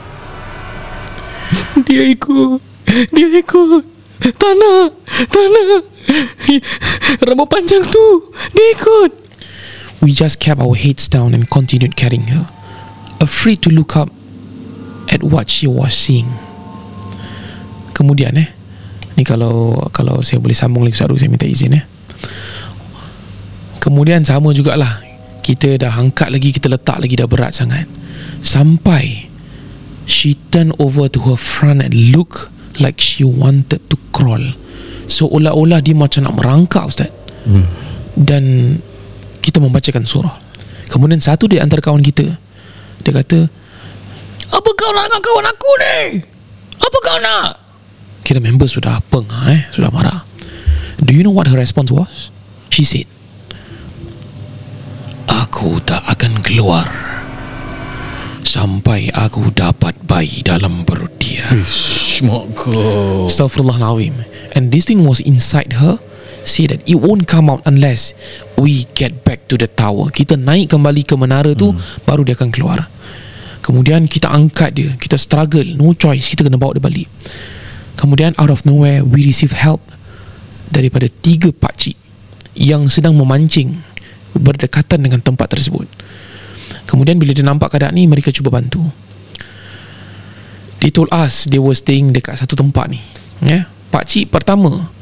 dia 1.86 2.10
ikut 2.10 2.62
dia 3.13 3.28
ikut. 3.41 3.84
Tanah 4.15 4.95
tanah 5.28 5.84
rambut 7.26 7.48
panjang 7.50 7.84
tu. 7.86 8.34
Dia 8.54 8.68
ikut. 8.76 9.12
We 10.04 10.13
just 10.13 10.38
kept 10.38 10.62
our 10.62 10.78
heads 10.78 11.10
down 11.10 11.34
and 11.34 11.50
continued 11.50 11.98
carrying 11.98 12.30
her 12.30 12.46
afraid 13.20 13.63
to 13.63 13.72
look 13.72 13.96
up 13.96 14.12
at 15.10 15.24
what 15.24 15.48
she 15.50 15.65
was 15.65 15.96
seeing. 15.96 16.30
Kemudian 17.96 18.36
eh 18.36 18.50
ni 19.15 19.24
kalau 19.24 19.88
kalau 19.96 20.20
saya 20.20 20.44
boleh 20.44 20.54
sambung 20.54 20.84
lagi 20.84 21.00
saya 21.00 21.10
minta 21.32 21.48
izin 21.48 21.80
eh. 21.80 21.84
Kemudian 23.80 24.26
sama 24.26 24.52
jugalah. 24.52 25.06
Kita 25.46 25.78
dah 25.78 25.94
angkat 25.94 26.34
lagi 26.34 26.50
kita 26.50 26.74
letak 26.74 26.98
lagi 27.06 27.13
dah 27.13 27.30
berat 27.30 27.54
sangat. 27.54 27.86
Sampai 28.41 29.30
she 30.10 30.38
turned 30.50 30.74
over 30.82 31.06
to 31.06 31.22
her 31.30 31.38
front 31.38 31.86
and 31.86 31.94
look 32.13 32.50
like 32.82 32.98
she 32.98 33.22
wanted 33.22 33.82
to 33.89 33.98
crawl 34.10 34.41
seolah-olah 35.06 35.80
dia 35.82 35.96
macam 35.98 36.26
nak 36.26 36.36
merangkak 36.36 36.86
Ustaz. 36.86 37.10
Hmm. 37.46 37.70
dan 38.18 38.74
kita 39.46 39.62
membacakan 39.62 40.02
surah. 40.10 40.34
Kemudian 40.89 41.22
satu 41.22 41.46
di 41.46 41.62
antara 41.62 41.78
kawan 41.78 42.02
kita 42.02 42.26
dia 43.06 43.12
kata 43.13 43.46
apa 44.50 44.70
kau 44.74 44.91
nak 44.98 45.06
dengan 45.06 45.22
kawan 45.22 45.46
aku 45.46 45.72
ni? 45.78 45.98
Apa 46.82 46.98
kau 47.06 47.18
nak? 47.22 47.50
Kira 48.26 48.41
member 48.41 48.65
sudah 48.65 48.98
pengah 49.13 49.54
eh 49.54 49.62
sudah 49.70 49.94
marah. 49.94 50.26
Do 50.98 51.13
you 51.13 51.22
know 51.22 51.30
what 51.36 51.46
her 51.46 51.60
response 51.60 51.94
was? 51.94 52.34
She 52.74 52.82
said 52.82 53.06
aku 55.30 55.78
tak 55.86 56.02
akan 56.10 56.41
keluar 56.41 56.89
sampai 58.41 59.13
aku 59.13 59.54
dapat 59.54 60.02
bayi 60.02 60.41
dalam 60.41 60.82
perut 60.82 61.13
Mak 62.26 62.45
kau 62.56 63.28
Astaghfirullahalazim. 63.28 64.15
And 64.56 64.71
this 64.71 64.88
thing 64.88 65.04
was 65.04 65.19
inside 65.19 65.78
her. 65.82 66.00
Say 66.45 66.69
that 66.69 66.86
it 66.86 67.02
won't 67.02 67.26
come 67.26 67.50
out 67.50 67.65
unless 67.65 68.13
We 68.56 68.86
get 68.95 69.26
back 69.26 69.50
to 69.52 69.60
the 69.60 69.67
tower. 69.67 70.13
Kita 70.13 70.38
naik 70.39 70.71
kembali 70.71 71.04
ke 71.04 71.17
menara 71.17 71.52
tu 71.58 71.74
hmm. 71.74 72.06
Baru 72.08 72.24
dia 72.24 72.38
akan 72.38 72.50
keluar. 72.54 72.88
Kemudian 73.65 74.06
kita 74.06 74.30
angkat 74.30 74.78
dia. 74.78 74.91
Kita 74.95 75.17
struggle. 75.17 75.65
No 75.76 75.91
choice. 75.98 76.32
Kita 76.32 76.45
kena 76.45 76.56
bawa 76.56 76.78
dia 76.78 76.84
balik. 76.86 77.10
Kemudian 77.95 78.36
out 78.36 78.52
of 78.52 78.67
nowhere 78.67 79.02
We 79.08 79.24
receive 79.24 79.56
help 79.56 79.80
Daripada 80.67 81.08
tiga 81.08 81.48
pakcik 81.56 81.95
Yang 82.52 83.00
sedang 83.00 83.15
memancing 83.15 83.80
Berdekatan 84.36 85.00
dengan 85.00 85.24
tempat 85.24 85.48
tersebut. 85.56 85.88
Kemudian 86.84 87.15
bila 87.15 87.32
dia 87.32 87.48
nampak 87.48 87.71
keadaan 87.71 87.95
ni 87.95 88.04
Mereka 88.04 88.36
cuba 88.36 88.52
bantu 88.52 88.84
They 90.86 90.93
told 90.93 91.10
us 91.10 91.50
They 91.50 91.58
were 91.58 91.74
staying 91.74 92.13
dekat 92.13 92.38
satu 92.38 92.54
tempat 92.54 92.93
ni. 92.93 93.02
Ya? 93.41 93.65
Pakcik 93.89 94.30
pertama 94.30 94.93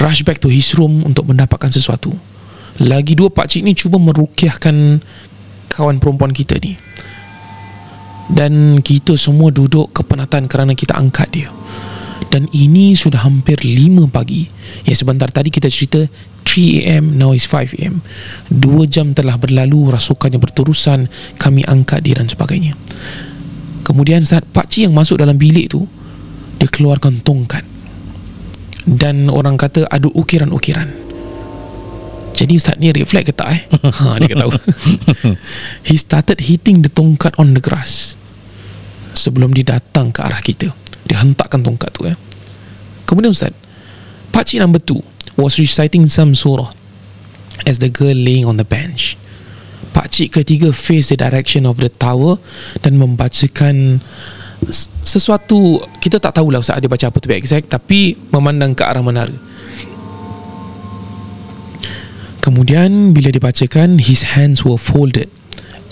Rush 0.00 0.24
back 0.24 0.40
to 0.40 0.48
his 0.48 0.72
room 0.80 1.04
Untuk 1.04 1.28
mendapatkan 1.28 1.68
sesuatu. 1.68 2.16
Lagi 2.80 3.12
dua 3.12 3.28
pakcik 3.28 3.60
ni 3.60 3.76
Cuba 3.76 4.00
merukiahkan 4.00 5.04
kawan 5.76 6.00
perempuan 6.00 6.32
kita 6.32 6.56
ni. 6.64 6.80
Dan 8.32 8.80
kita 8.80 9.20
semua 9.20 9.52
duduk 9.52 9.92
kepenatan 9.92 10.48
kerana 10.48 10.72
kita 10.72 10.96
angkat 10.96 11.28
dia. 11.28 11.52
Dan 12.30 12.48
ini 12.54 12.96
sudah 12.96 13.26
hampir 13.26 13.58
5 13.60 14.06
pagi. 14.08 14.48
Ya 14.86 14.94
sebentar 14.96 15.28
tadi 15.28 15.52
kita 15.52 15.66
cerita 15.68 16.08
3am 16.50 17.14
now 17.14 17.30
is 17.30 17.46
5am 17.46 18.02
2 18.50 18.90
jam 18.90 19.14
telah 19.14 19.38
berlalu 19.38 19.94
rasukannya 19.94 20.42
berterusan 20.42 21.06
kami 21.38 21.62
angkat 21.62 22.02
dia 22.02 22.18
dan 22.18 22.26
sebagainya 22.26 22.74
kemudian 23.90 24.22
saat 24.22 24.46
pakcik 24.54 24.86
yang 24.86 24.94
masuk 24.94 25.18
dalam 25.18 25.34
bilik 25.34 25.74
tu 25.74 25.90
dia 26.62 26.70
keluarkan 26.70 27.18
tongkat. 27.26 27.66
Dan 28.86 29.26
orang 29.26 29.58
kata 29.58 29.90
ada 29.90 30.06
ukiran-ukiran. 30.06 31.10
Jadi 32.30 32.52
Ustaz 32.56 32.78
ni 32.78 32.88
reflect 32.94 33.28
ke 33.28 33.34
tak 33.34 33.48
eh? 33.52 33.60
Ha, 34.00 34.16
dia 34.22 34.32
kata 34.32 34.46
he 35.88 35.98
started 35.98 36.38
hitting 36.40 36.80
the 36.86 36.88
tongkat 36.88 37.34
on 37.36 37.52
the 37.52 37.60
grass. 37.60 38.14
Sebelum 39.12 39.50
dia 39.50 39.76
datang 39.76 40.14
ke 40.14 40.22
arah 40.22 40.40
kita. 40.40 40.70
Dia 41.04 41.20
hentakkan 41.20 41.60
tongkat 41.60 41.90
tu 41.92 42.06
eh. 42.06 42.16
Kemudian 43.04 43.34
Ustaz 43.34 43.50
pakcik 44.30 44.62
number 44.62 44.78
two 44.78 45.02
was 45.34 45.58
reciting 45.58 46.06
some 46.06 46.32
surah 46.38 46.70
as 47.66 47.82
the 47.82 47.90
girl 47.90 48.14
laying 48.14 48.46
on 48.46 48.56
the 48.56 48.64
bench 48.64 49.18
pakcik 49.90 50.42
ketiga 50.42 50.70
face 50.70 51.10
the 51.10 51.18
direction 51.18 51.66
of 51.66 51.78
the 51.78 51.90
tower 51.90 52.38
dan 52.80 52.96
membacakan 52.96 53.98
sesuatu 55.02 55.82
kita 55.98 56.20
tak 56.20 56.38
tahulah 56.38 56.60
Ustaz 56.60 56.78
dia 56.78 56.90
baca 56.90 57.06
apa 57.08 57.18
tu 57.18 57.26
exact 57.32 57.72
tapi 57.72 58.14
memandang 58.30 58.76
ke 58.76 58.84
arah 58.84 59.02
menara 59.02 59.50
Kemudian 62.40 63.12
bila 63.12 63.28
dibacakan 63.28 64.00
his 64.00 64.32
hands 64.32 64.64
were 64.64 64.80
folded 64.80 65.28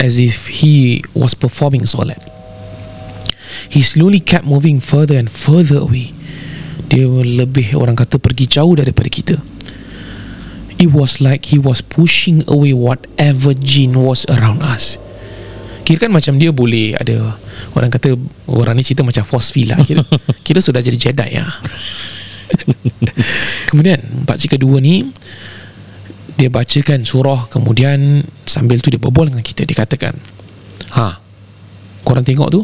as 0.01 0.17
if 0.17 0.49
he 0.49 1.05
was 1.13 1.37
performing 1.37 1.85
solat. 1.85 2.17
He 3.69 3.85
slowly 3.85 4.17
kept 4.17 4.49
moving 4.49 4.81
further 4.81 5.13
and 5.13 5.29
further 5.29 5.85
away. 5.85 6.09
Dia 6.89 7.05
lebih 7.05 7.77
orang 7.77 7.93
kata 7.93 8.17
pergi 8.17 8.49
jauh 8.49 8.73
daripada 8.73 9.05
kita. 9.13 9.37
It 10.79 10.95
was 10.95 11.19
like 11.19 11.51
he 11.51 11.59
was 11.59 11.83
pushing 11.83 12.47
away 12.47 12.71
whatever 12.71 13.51
jin 13.51 13.99
was 13.99 14.23
around 14.31 14.63
us. 14.63 14.95
Kira 15.83 16.07
kan 16.07 16.11
macam 16.15 16.39
dia 16.39 16.55
boleh 16.55 16.95
ada 16.95 17.35
orang 17.75 17.91
kata 17.91 18.15
orang 18.47 18.79
ni 18.79 18.87
cerita 18.87 19.03
macam 19.03 19.27
force 19.27 19.51
field 19.51 19.75
lah. 19.75 19.79
Kira, 19.83 20.07
kira 20.47 20.59
sudah 20.63 20.79
jadi 20.79 20.95
Jedi 20.95 21.29
ya. 21.35 21.45
Kemudian 23.69 24.23
pakcik 24.23 24.55
kedua 24.55 24.79
ni 24.79 25.11
dia 26.39 26.47
bacakan 26.47 27.03
surah 27.03 27.51
kemudian 27.51 28.23
sambil 28.47 28.79
tu 28.79 28.87
dia 28.87 28.95
berbual 28.95 29.27
dengan 29.27 29.43
kita 29.43 29.67
dia 29.67 29.75
katakan 29.75 30.15
ha 30.95 31.19
korang 32.07 32.23
tengok 32.23 32.47
tu 32.47 32.63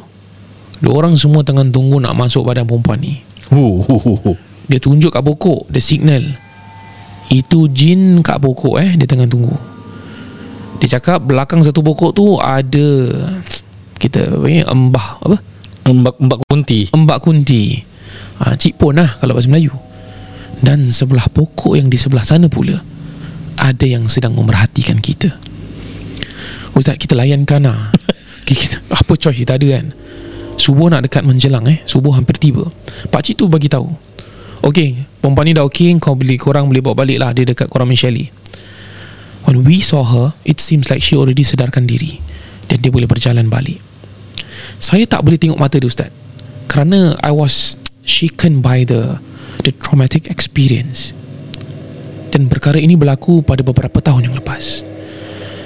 dua 0.79 1.03
orang 1.03 1.19
semua 1.19 1.43
tengah 1.43 1.67
tunggu 1.67 1.99
nak 1.99 2.15
masuk 2.15 2.47
badan 2.47 2.63
perempuan 2.63 3.03
ni 3.03 3.19
Hu, 3.51 3.83
hu, 3.83 3.95
hu, 3.99 4.13
hu. 4.15 4.31
dia 4.71 4.79
tunjuk 4.79 5.11
kat 5.11 5.19
pokok 5.19 5.67
dia 5.67 5.83
signal 5.83 6.23
itu 7.33 7.65
jin 7.73 8.21
kat 8.21 8.37
pokok 8.37 8.77
eh 8.81 8.93
dia 8.93 9.07
tengah 9.09 9.25
tunggu. 9.25 9.55
Dia 10.83 10.99
cakap 10.99 11.23
belakang 11.25 11.63
satu 11.63 11.81
pokok 11.81 12.11
tu 12.13 12.37
ada 12.37 12.87
kita 13.97 14.29
panggil 14.37 14.67
embah 14.67 15.07
apa? 15.23 15.37
Mbak, 15.85 16.15
mbak 16.17 16.39
kunti. 16.49 16.89
Embak 16.89 17.21
kunti. 17.21 17.77
Ha, 18.41 18.57
cik 18.57 18.81
pon 18.81 18.97
lah 18.97 19.17
kalau 19.21 19.37
bahasa 19.37 19.49
Melayu. 19.49 19.73
Dan 20.59 20.89
sebelah 20.89 21.29
pokok 21.29 21.77
yang 21.77 21.87
di 21.89 21.97
sebelah 21.97 22.25
sana 22.25 22.49
pula 22.49 22.81
ada 23.55 23.85
yang 23.85 24.09
sedang 24.09 24.35
memerhatikan 24.35 24.97
kita. 24.99 25.33
Ustaz 26.75 26.99
kita 26.99 27.15
layankan 27.15 27.69
lah. 27.69 27.79
Kita, 28.45 28.77
apa 28.93 29.17
choice? 29.17 29.41
Kita 29.41 29.57
ada 29.57 29.65
kan? 29.73 29.89
Subuh 30.53 30.85
nak 30.85 31.09
dekat 31.09 31.25
menjelang 31.25 31.65
eh. 31.65 31.81
Subuh 31.89 32.13
hampir 32.13 32.37
tiba. 32.37 32.69
Pakcik 33.09 33.41
tu 33.41 33.49
bagi 33.49 33.65
tahu 33.65 34.04
Okey, 34.65 35.05
perempuan 35.21 35.45
ni 35.45 35.53
dah 35.53 35.61
okey, 35.69 35.93
kau 36.01 36.17
beli 36.17 36.41
korang 36.41 36.65
boleh 36.65 36.81
bawa 36.81 37.05
balik 37.05 37.21
lah 37.21 37.29
dia 37.37 37.45
dekat 37.45 37.69
korang 37.69 37.85
Michelle. 37.85 38.33
When 39.45 39.61
we 39.61 39.77
saw 39.77 40.01
her, 40.01 40.33
it 40.41 40.57
seems 40.57 40.89
like 40.89 41.05
she 41.05 41.13
already 41.13 41.45
sedarkan 41.45 41.85
diri 41.85 42.17
dan 42.65 42.81
dia 42.81 42.89
boleh 42.89 43.05
berjalan 43.05 43.45
balik. 43.45 43.77
Saya 44.81 45.07
tak 45.07 45.23
boleh 45.23 45.39
tengok 45.39 45.59
mata 45.59 45.79
dia 45.79 45.87
Ustaz 45.87 46.11
Kerana 46.67 47.15
I 47.21 47.31
was 47.31 47.79
shaken 48.03 48.59
by 48.59 48.83
the 48.83 49.19
the 49.63 49.71
traumatic 49.71 50.27
experience 50.27 51.15
Dan 52.31 52.51
perkara 52.51 52.81
ini 52.81 52.99
berlaku 52.99 53.45
pada 53.45 53.63
beberapa 53.63 54.03
tahun 54.03 54.31
yang 54.31 54.35
lepas 54.35 54.83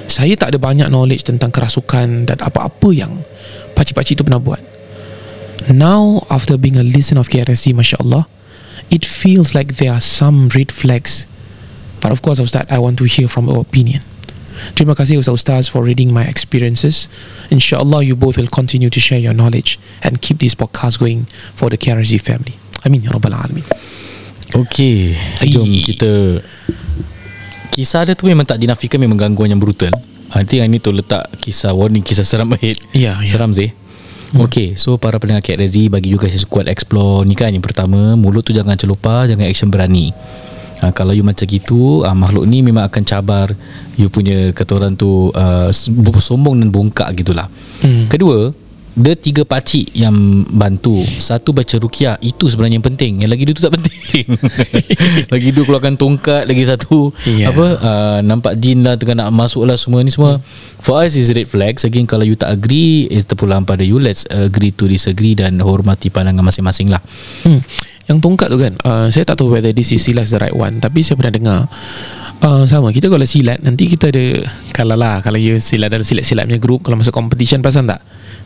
Saya 0.10 0.34
tak 0.38 0.54
ada 0.54 0.60
banyak 0.62 0.90
knowledge 0.90 1.26
tentang 1.26 1.50
kerasukan 1.54 2.30
dan 2.30 2.38
apa-apa 2.42 2.90
yang 2.94 3.22
pakcik-pakcik 3.74 4.20
itu 4.20 4.24
pernah 4.26 4.42
buat 4.42 4.62
Now 5.70 6.26
after 6.32 6.58
being 6.58 6.80
a 6.80 6.86
listener 6.86 7.22
of 7.22 7.30
KRSG 7.30 7.78
Masya 7.78 8.02
Allah 8.02 8.26
It 8.90 9.06
feels 9.06 9.54
like 9.54 9.78
there 9.78 9.94
are 9.94 10.04
some 10.04 10.50
red 10.54 10.74
flags 10.74 11.26
But 12.02 12.12
of 12.12 12.22
course 12.22 12.42
Ustaz 12.42 12.66
I 12.70 12.78
want 12.82 12.98
to 13.00 13.06
hear 13.06 13.30
from 13.30 13.48
your 13.48 13.62
opinion 13.62 14.02
Terima 14.76 14.92
kasih 14.92 15.24
Ustaz-Ustaz 15.24 15.72
for 15.72 15.88
reading 15.88 16.12
my 16.12 16.28
experiences. 16.28 17.08
InsyaAllah 17.48 18.04
you 18.04 18.20
both 18.20 18.36
will 18.36 18.52
continue 18.52 18.92
to 18.92 19.00
share 19.00 19.16
your 19.16 19.32
knowledge 19.32 19.80
and 20.04 20.20
keep 20.20 20.44
this 20.44 20.52
podcast 20.52 21.00
going 21.00 21.32
for 21.56 21.72
the 21.72 21.80
KRZ 21.80 22.20
family. 22.20 22.60
Amin 22.84 23.08
ya 23.08 23.16
Rabbal 23.16 23.40
Alamin. 23.40 23.64
Okey 24.56 25.14
Jom 25.46 25.70
kita 25.86 26.42
Kisah 27.70 28.02
dia 28.02 28.18
tu 28.18 28.26
memang 28.26 28.50
tak 28.50 28.58
dinafikan 28.58 28.98
Memang 28.98 29.14
gangguan 29.14 29.54
yang 29.54 29.62
brutal 29.62 29.94
Nanti 30.34 30.58
yang 30.58 30.74
ni 30.74 30.82
tu 30.82 30.90
letak 30.90 31.30
Kisah 31.38 31.70
warning 31.70 32.02
Kisah 32.02 32.26
seram 32.26 32.50
ahead 32.58 32.82
Ya, 32.90 33.22
ya. 33.22 33.30
Seram 33.30 33.54
sih 33.54 33.70
Hmm. 34.30 34.46
Okay 34.46 34.78
So 34.78 35.02
para 35.02 35.18
pendengar 35.18 35.42
KRZ 35.42 35.90
Bagi 35.90 36.14
juga 36.14 36.30
saya 36.30 36.38
squad 36.38 36.70
explore 36.70 37.26
Ni 37.26 37.34
kan 37.34 37.50
yang 37.50 37.66
pertama 37.66 38.14
Mulut 38.14 38.46
tu 38.46 38.54
jangan 38.54 38.78
celupar 38.78 39.26
Jangan 39.26 39.50
action 39.50 39.74
berani 39.74 40.14
ha, 40.86 40.94
Kalau 40.94 41.18
you 41.18 41.26
macam 41.26 41.50
gitu 41.50 42.06
ha, 42.06 42.14
Makhluk 42.14 42.46
ni 42.46 42.62
memang 42.62 42.86
akan 42.86 43.02
cabar 43.02 43.50
You 43.98 44.14
punya 44.14 44.54
Kata 44.54 44.78
orang 44.78 44.94
tu 44.94 45.34
uh, 45.34 45.74
Sombong 46.22 46.62
dan 46.62 46.70
bongkak 46.70 47.10
gitulah 47.18 47.50
Hmm. 47.80 48.12
Kedua 48.12 48.52
Dia 49.00 49.16
tiga 49.16 49.48
pakcik 49.48 49.96
yang 49.96 50.44
bantu. 50.52 51.08
Satu 51.08 51.56
baca 51.56 51.72
rukiah. 51.80 52.20
Itu 52.20 52.52
sebenarnya 52.52 52.84
yang 52.84 52.88
penting. 52.92 53.24
Yang 53.24 53.32
lagi 53.32 53.44
dua 53.48 53.56
tu 53.56 53.64
tak 53.64 53.74
penting. 53.80 54.26
Lagi 55.34 55.50
dua 55.56 55.64
keluarkan 55.64 55.96
tongkat 55.96 56.44
Lagi 56.44 56.64
satu. 56.68 57.16
Ya. 57.24 57.54
Apa 57.54 57.66
uh, 57.80 58.20
Nampak 58.26 58.58
jin 58.58 58.82
lah 58.82 58.98
Tengah 58.98 59.24
nak 59.24 59.30
masuk 59.32 59.64
lah 59.64 59.80
Semua 59.80 60.04
ni 60.04 60.12
semua. 60.12 60.44
For 60.84 61.00
us 61.00 61.16
is 61.16 61.32
red 61.32 61.48
flags. 61.48 61.88
Again 61.88 62.04
kalau 62.04 62.28
you 62.28 62.36
tak 62.36 62.52
agree 62.52 63.08
Is 63.08 63.24
terpulang 63.24 63.64
pada 63.64 63.86
you. 63.86 64.04
Let's 64.04 64.28
agree 64.28 64.76
to 64.76 64.92
disagree 64.92 65.38
Dan 65.38 65.64
hormati 65.64 66.12
pandangan 66.12 66.44
masing-masing 66.44 66.92
lah. 66.92 67.00
Hmm. 67.48 67.64
Yang 68.12 68.18
tongkat 68.20 68.48
tu 68.52 68.58
kan 68.60 68.74
uh, 68.84 69.08
Saya 69.08 69.24
tak 69.24 69.40
tahu 69.40 69.56
whether 69.56 69.72
this 69.72 69.96
is 69.96 70.04
silat 70.04 70.28
the 70.28 70.42
right 70.42 70.56
one 70.56 70.84
Tapi 70.84 71.00
saya 71.06 71.16
pernah 71.16 71.34
dengar. 71.34 71.60
Uh, 72.44 72.64
Sama 72.68 72.92
Kita 72.92 73.08
kalau 73.08 73.24
silat 73.24 73.64
Nanti 73.64 73.88
kita 73.88 74.12
ada 74.12 74.48
Kalau 74.76 74.96
lah 75.00 75.24
Kalau 75.24 75.40
you 75.40 75.60
silat 75.60 75.92
dalam 75.94 76.08
silat-silat 76.08 76.48
punya 76.48 76.60
group 76.60 76.84
Kalau 76.88 76.96
masuk 76.96 77.12
competition 77.12 77.60
Perasan 77.60 77.88
tak 77.88 78.00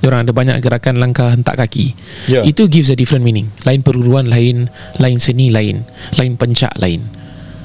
Diorang 0.04 0.28
ada 0.28 0.36
banyak 0.36 0.60
gerakan 0.60 1.00
langkah 1.00 1.32
hentak 1.32 1.56
kaki 1.56 1.96
Ya. 2.28 2.44
Itu 2.44 2.68
gives 2.68 2.92
a 2.92 2.96
different 3.00 3.24
meaning 3.24 3.48
Lain 3.64 3.80
perguruan 3.80 4.28
lain 4.28 4.68
Lain 5.00 5.18
seni 5.24 5.48
lain 5.48 5.88
Lain 6.20 6.36
pencak 6.36 6.76
lain 6.76 7.24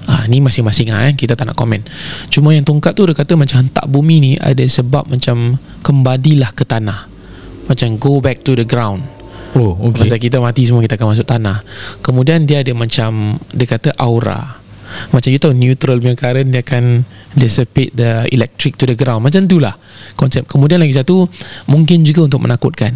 Ah, 0.09 0.24
ni 0.24 0.40
masing-masing 0.40 0.88
ah, 0.88 1.05
eh. 1.05 1.12
kita 1.12 1.37
tak 1.37 1.53
nak 1.53 1.57
komen. 1.61 1.85
Cuma 2.33 2.57
yang 2.57 2.64
tongkat 2.64 2.96
tu 2.96 3.05
dia 3.05 3.12
kata 3.12 3.37
macam 3.37 3.61
hentak 3.61 3.85
bumi 3.92 4.16
ni 4.24 4.33
ada 4.40 4.64
sebab 4.64 5.05
macam 5.05 5.61
kembalilah 5.85 6.48
ke 6.57 6.64
tanah. 6.64 7.05
Macam 7.68 8.01
go 8.01 8.16
back 8.16 8.40
to 8.40 8.57
the 8.57 8.64
ground. 8.64 9.05
Oh 9.53 9.77
Okay. 9.77 10.09
Masa 10.09 10.16
kita 10.16 10.40
mati 10.40 10.64
semua 10.64 10.81
kita 10.81 10.96
akan 10.96 11.12
masuk 11.12 11.29
tanah. 11.29 11.61
Kemudian 12.01 12.48
dia 12.48 12.64
ada 12.64 12.72
macam 12.72 13.37
dia 13.53 13.68
kata 13.68 13.92
aura. 14.01 14.57
Macam 15.12 15.29
you 15.29 15.40
tahu 15.40 15.53
neutral 15.55 16.01
punya 16.01 16.16
current 16.16 16.48
dia 16.48 16.64
akan 16.64 17.05
dissipate 17.37 17.92
the 17.94 18.24
electric 18.33 18.77
to 18.81 18.85
the 18.88 18.96
ground. 18.96 19.24
Macam 19.24 19.44
tu 19.44 19.61
lah 19.61 19.77
konsep. 20.16 20.48
Kemudian 20.48 20.81
lagi 20.81 20.96
satu 20.96 21.29
mungkin 21.68 22.03
juga 22.03 22.27
untuk 22.29 22.44
menakutkan. 22.44 22.94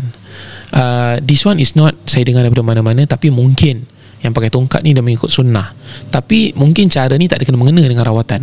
Uh, 0.72 1.20
this 1.20 1.44
one 1.44 1.60
is 1.60 1.76
not 1.76 1.92
saya 2.08 2.24
dengar 2.24 2.48
daripada 2.48 2.64
mana-mana 2.64 3.04
tapi 3.04 3.28
mungkin 3.28 3.84
yang 4.24 4.32
pakai 4.32 4.48
tongkat 4.48 4.80
ni 4.86 4.96
dia 4.96 5.04
mengikut 5.04 5.28
sunnah. 5.28 5.74
Tapi 6.08 6.56
mungkin 6.56 6.88
cara 6.88 7.12
ni 7.18 7.28
tak 7.28 7.42
ada 7.42 7.44
kena 7.48 7.58
mengena 7.60 7.84
dengan 7.84 8.06
rawatan. 8.06 8.42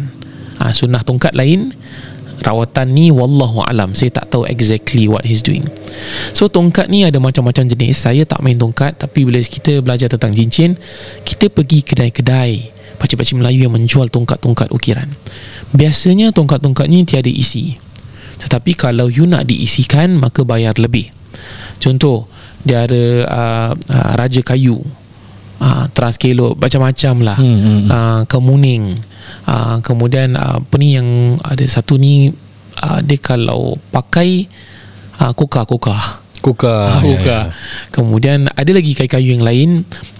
Uh, 0.60 0.74
sunnah 0.76 1.02
tongkat 1.02 1.34
lain 1.34 1.72
rawatan 2.44 2.88
ni 2.96 3.12
wallahu 3.12 3.64
alam 3.68 3.92
saya 3.92 4.16
tak 4.16 4.32
tahu 4.32 4.48
exactly 4.48 5.12
what 5.12 5.24
he's 5.28 5.44
doing 5.44 5.64
so 6.32 6.48
tongkat 6.48 6.88
ni 6.88 7.04
ada 7.04 7.20
macam-macam 7.20 7.68
jenis 7.68 8.00
saya 8.00 8.24
tak 8.24 8.40
main 8.40 8.56
tongkat 8.56 8.96
tapi 8.96 9.28
bila 9.28 9.40
kita 9.44 9.84
belajar 9.84 10.08
tentang 10.08 10.32
cincin 10.32 10.80
kita 11.28 11.52
pergi 11.52 11.84
kedai-kedai 11.84 12.79
pakcik-pakcik 13.00 13.40
Melayu 13.40 13.66
yang 13.66 13.74
menjual 13.74 14.12
tongkat-tongkat 14.12 14.70
ukiran. 14.76 15.08
Biasanya 15.72 16.36
tongkat-tongkat 16.36 16.86
ni 16.92 17.08
tiada 17.08 17.32
isi. 17.32 17.80
Tetapi 18.40 18.76
kalau 18.76 19.08
you 19.08 19.24
nak 19.24 19.48
diisikan 19.48 20.20
maka 20.20 20.44
bayar 20.44 20.76
lebih. 20.76 21.12
Contoh 21.80 22.28
dia 22.62 22.84
ada 22.84 23.04
uh, 23.26 23.72
uh, 23.74 24.12
raja 24.20 24.44
kayu. 24.44 24.84
Uh, 25.60 25.92
transkelo 25.92 26.56
macam-macam 26.56 27.16
lah. 27.20 27.38
Hmm, 27.40 27.58
hmm, 27.60 27.64
hmm. 27.64 27.88
uh, 27.92 28.22
kemuning. 28.32 28.84
Uh, 29.44 29.84
kemudian 29.84 30.40
uh, 30.40 30.64
apa 30.64 30.76
ni 30.80 30.96
yang 30.96 31.36
ada 31.44 31.64
satu 31.68 32.00
ni 32.00 32.32
uh, 32.80 33.00
dia 33.04 33.20
kalau 33.20 33.76
pakai 33.92 34.48
uh, 35.20 35.36
koka-koka 35.36 36.24
Kuka. 36.40 37.00
Ah, 37.00 37.02
ya, 37.04 37.08
Buka. 37.20 37.28
ya. 37.28 37.40
Kemudian 37.92 38.48
ada 38.48 38.72
lagi 38.72 38.96
kayu-kayu 38.96 39.36
yang 39.36 39.44
lain 39.44 39.70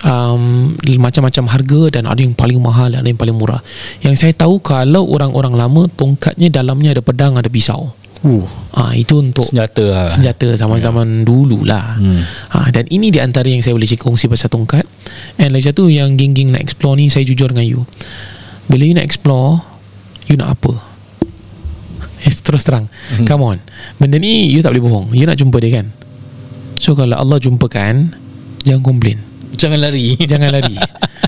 um, 0.04 0.76
macam-macam 1.00 1.48
harga 1.48 1.82
dan 2.00 2.04
ada 2.08 2.20
yang 2.20 2.36
paling 2.36 2.60
mahal 2.60 2.92
dan 2.92 3.04
ada 3.04 3.10
yang 3.10 3.20
paling 3.20 3.36
murah. 3.36 3.64
Yang 4.04 4.28
saya 4.28 4.34
tahu 4.36 4.60
kalau 4.60 5.08
orang-orang 5.08 5.56
lama 5.56 5.88
tongkatnya 5.88 6.52
dalamnya 6.52 6.92
ada 6.92 7.02
pedang, 7.02 7.40
ada 7.40 7.48
pisau. 7.48 7.96
Uh, 8.20 8.44
Ah 8.76 8.92
itu 8.92 9.16
untuk 9.16 9.48
senjata 9.48 9.80
lah. 9.88 10.08
senjata 10.12 10.52
zaman-zaman 10.60 11.24
dulu 11.24 11.64
lah. 11.64 11.96
Hmm. 11.96 12.20
Ha, 12.52 12.68
dan 12.70 12.84
ini 12.92 13.16
di 13.16 13.20
antara 13.24 13.48
yang 13.48 13.64
saya 13.64 13.72
boleh 13.74 13.88
kongsi 13.96 14.28
pasal 14.28 14.52
tongkat. 14.52 14.84
And 15.40 15.56
lagi 15.56 15.72
satu 15.72 15.88
yang 15.88 16.20
geng-geng 16.20 16.52
nak 16.52 16.60
explore 16.60 17.00
ni 17.00 17.08
saya 17.08 17.24
jujur 17.24 17.48
dengan 17.50 17.64
you. 17.64 17.82
Bila 18.68 18.84
you 18.84 18.94
nak 18.94 19.08
explore, 19.08 19.64
you 20.28 20.36
nak 20.36 20.60
apa? 20.60 20.78
Eh, 22.28 22.34
terus 22.46 22.68
terang. 22.68 22.92
Hmm. 23.16 23.24
Come 23.24 23.42
on. 23.42 23.58
Benda 23.98 24.20
ni 24.20 24.52
you 24.52 24.60
tak 24.60 24.76
boleh 24.76 24.84
bohong. 24.84 25.08
You 25.16 25.24
nak 25.24 25.40
jumpa 25.40 25.58
dia 25.64 25.80
kan? 25.80 25.96
So 26.80 26.96
kalau 26.96 27.20
Allah 27.20 27.38
jumpakan, 27.38 28.16
jangan 28.64 28.82
komplain. 28.82 29.20
Jangan 29.60 29.80
lari. 29.84 30.16
Jangan 30.32 30.56
lari. 30.56 30.78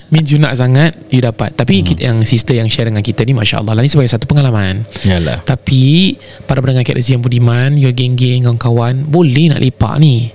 Means 0.08 0.32
you 0.32 0.40
nak 0.40 0.56
sangat, 0.56 0.96
you 1.12 1.20
dapat. 1.20 1.52
Tapi 1.52 1.84
Hmm. 1.84 1.88
kita, 1.92 2.00
yang 2.08 2.18
sister 2.24 2.56
yang 2.56 2.72
share 2.72 2.88
dengan 2.88 3.04
kita 3.04 3.28
ni, 3.28 3.36
Masya 3.36 3.60
Allah 3.60 3.76
lah. 3.76 3.84
Ni 3.84 3.92
sebagai 3.92 4.08
satu 4.08 4.24
pengalaman. 4.24 4.88
Yalah. 5.04 5.44
Tapi 5.44 6.16
para 6.48 6.64
pendengar 6.64 6.88
KRZ 6.88 7.20
yang 7.20 7.24
budiman 7.24 7.76
Your 7.76 7.92
geng-geng 7.92 8.48
kawan-kawan 8.48 9.04
Boleh 9.04 9.52
nak 9.52 9.60
lepak 9.60 10.00
ni 10.00 10.32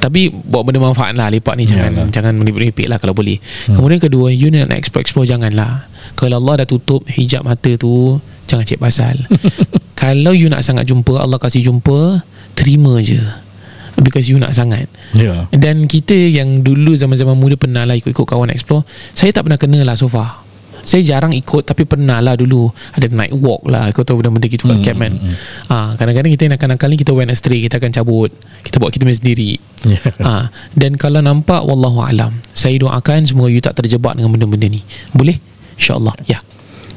tapi 0.00 0.32
buat 0.32 0.64
benda 0.66 0.80
manfaat 0.80 1.14
lah 1.14 1.28
lepak 1.30 1.54
ni 1.54 1.68
jangan 1.68 1.92
Yalah. 1.92 2.08
jangan 2.10 2.34
meripik 2.34 2.88
lah 2.88 2.98
kalau 2.98 3.14
boleh 3.14 3.38
hmm. 3.38 3.76
kemudian 3.78 4.00
kedua 4.00 4.32
you 4.32 4.48
nak, 4.50 4.72
nak 4.72 4.78
explore 4.80 5.04
explore 5.04 5.28
janganlah 5.28 5.86
kalau 6.18 6.40
Allah 6.40 6.64
dah 6.64 6.66
tutup 6.66 7.04
hijab 7.06 7.44
mata 7.46 7.70
tu 7.78 8.18
jangan 8.48 8.64
cek 8.64 8.80
pasal 8.80 9.14
kalau 10.00 10.32
you 10.34 10.50
nak 10.50 10.64
sangat 10.66 10.88
jumpa 10.88 11.20
Allah 11.20 11.38
kasih 11.38 11.62
jumpa 11.62 12.24
terima 12.58 12.98
je 13.04 13.20
because 14.02 14.26
you 14.26 14.40
nak 14.40 14.56
sangat. 14.56 14.88
Ya. 15.14 15.46
dan 15.54 15.86
kita 15.86 16.14
yang 16.14 16.64
dulu 16.64 16.96
zaman-zaman 16.96 17.36
muda 17.38 17.54
pernah 17.54 17.86
lah 17.86 17.94
ikut-ikut 17.94 18.26
kawan 18.26 18.50
explore 18.50 18.82
saya 19.14 19.30
tak 19.30 19.46
pernah 19.46 19.60
kena 19.60 19.84
lah 19.86 19.94
so 19.94 20.10
far. 20.10 20.42
Saya 20.84 21.00
jarang 21.00 21.32
ikut 21.32 21.64
tapi 21.64 21.88
pernah 21.88 22.20
lah 22.20 22.36
dulu. 22.36 22.68
Ada 22.92 23.08
night 23.08 23.32
walk 23.32 23.64
lah 23.72 23.88
kau 23.96 24.04
tahu 24.04 24.20
benda-benda 24.20 24.52
gitu 24.52 24.68
kat 24.68 24.76
Hmm, 24.76 24.84
camp 24.84 24.98
kan. 25.00 25.12
hmm, 25.16 25.32
hmm. 25.32 25.36
Ah, 25.72 25.88
kadang-kadang 25.96 26.28
kita 26.36 26.44
nakal-nakal 26.44 26.92
ni 26.92 27.00
kita 27.00 27.16
went 27.16 27.32
astray 27.32 27.64
kita 27.64 27.80
akan 27.80 27.88
cabut. 27.88 28.28
Kita 28.60 28.76
buat 28.76 28.92
kita 28.92 29.08
sendiri. 29.08 29.56
Ya. 29.88 29.96
ah, 30.20 30.44
dan 30.76 31.00
kalau 31.00 31.24
nampak 31.24 31.64
wallahu 31.64 32.04
alam. 32.04 32.36
Saya 32.52 32.76
doakan 32.76 33.24
semoga 33.24 33.48
you 33.48 33.64
tak 33.64 33.80
terjebak 33.80 34.12
dengan 34.12 34.36
benda-benda 34.36 34.68
ni. 34.68 34.84
Boleh? 35.16 35.40
Insyaallah. 35.80 36.20
Ya 36.28 36.44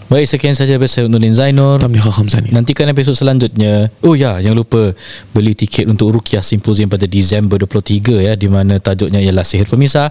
Baik, 0.07 0.23
sekian 0.23 0.55
saja 0.55 0.79
episode 0.79 1.11
Nurdin 1.11 1.35
Zainur. 1.35 1.83
Tamliha 1.83 2.07
Nantikan 2.55 2.87
episod 2.87 3.11
selanjutnya. 3.11 3.91
Oh 3.99 4.15
ya, 4.15 4.39
jangan 4.39 4.63
lupa 4.63 4.95
beli 5.35 5.51
tiket 5.51 5.83
untuk 5.83 6.15
Rukiah 6.15 6.39
Symposium 6.39 6.87
pada 6.87 7.03
Disember 7.03 7.59
23 7.59 8.23
ya 8.23 8.33
di 8.39 8.47
mana 8.47 8.79
tajuknya 8.79 9.19
ialah 9.19 9.43
Sihir 9.43 9.67
Pemisah. 9.67 10.07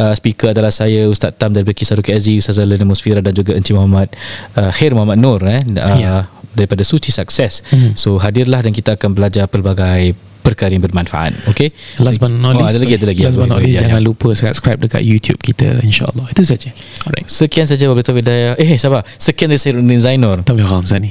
Uh, 0.00 0.16
speaker 0.16 0.56
adalah 0.56 0.72
saya 0.72 1.04
Ustaz 1.12 1.36
Tam 1.36 1.52
dari 1.52 1.68
Kisah 1.76 1.92
Rukiah 1.92 2.16
Aziz, 2.16 2.40
Ustaz 2.40 2.56
Zalina 2.56 2.88
Musfira 2.88 3.20
dan 3.20 3.36
juga 3.36 3.52
Encik 3.52 3.76
Muhammad 3.76 4.16
uh, 4.56 4.72
Khair 4.72 4.96
Muhammad 4.96 5.20
Nur 5.20 5.44
eh 5.44 5.60
uh, 5.60 5.96
Ya. 6.00 6.24
daripada 6.56 6.80
Suci 6.80 7.12
Sukses. 7.12 7.60
Hmm. 7.68 7.92
So 8.00 8.16
hadirlah 8.16 8.64
dan 8.64 8.72
kita 8.72 8.96
akan 8.96 9.12
belajar 9.12 9.44
pelbagai 9.44 10.16
perkara 10.44 10.68
yang 10.70 10.84
bermanfaat. 10.84 11.48
Okey. 11.48 11.72
Last 11.98 12.20
but 12.20 12.28
not 12.28 12.52
Oh, 12.54 12.60
least, 12.60 12.76
ada 12.76 12.78
lagi 12.84 12.94
ada 13.00 13.06
lagi. 13.08 13.22
last 13.24 13.40
but 13.40 13.48
not 13.48 13.64
least 13.64 13.80
ya, 13.80 13.88
jangan 13.88 14.04
ya. 14.04 14.06
lupa 14.06 14.28
subscribe 14.36 14.78
dekat 14.78 15.00
YouTube 15.00 15.40
kita 15.40 15.80
insyaallah 15.80 16.28
itu 16.28 16.44
saja 16.44 16.68
alright 17.08 17.24
Sekian 17.24 17.64
saja 17.64 17.88
wabillahi 17.88 18.04
taufiq 18.04 18.20
hidayah. 18.22 18.52
Eh, 18.60 18.76
sabar. 18.76 19.02
Sekian 19.16 19.48
dari 19.48 19.56
saya 19.56 19.72
Zainur. 19.96 20.44
Tamliha 20.44 20.68
khamsani 20.68 21.10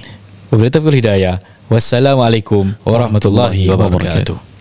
Wabillahi 0.54 0.70
taufiq 0.70 0.94
hidayah. 1.02 1.42
Wassalamualaikum 1.68 2.78
warahmatullahi 2.86 3.66
wabarakatuh. 3.66 4.53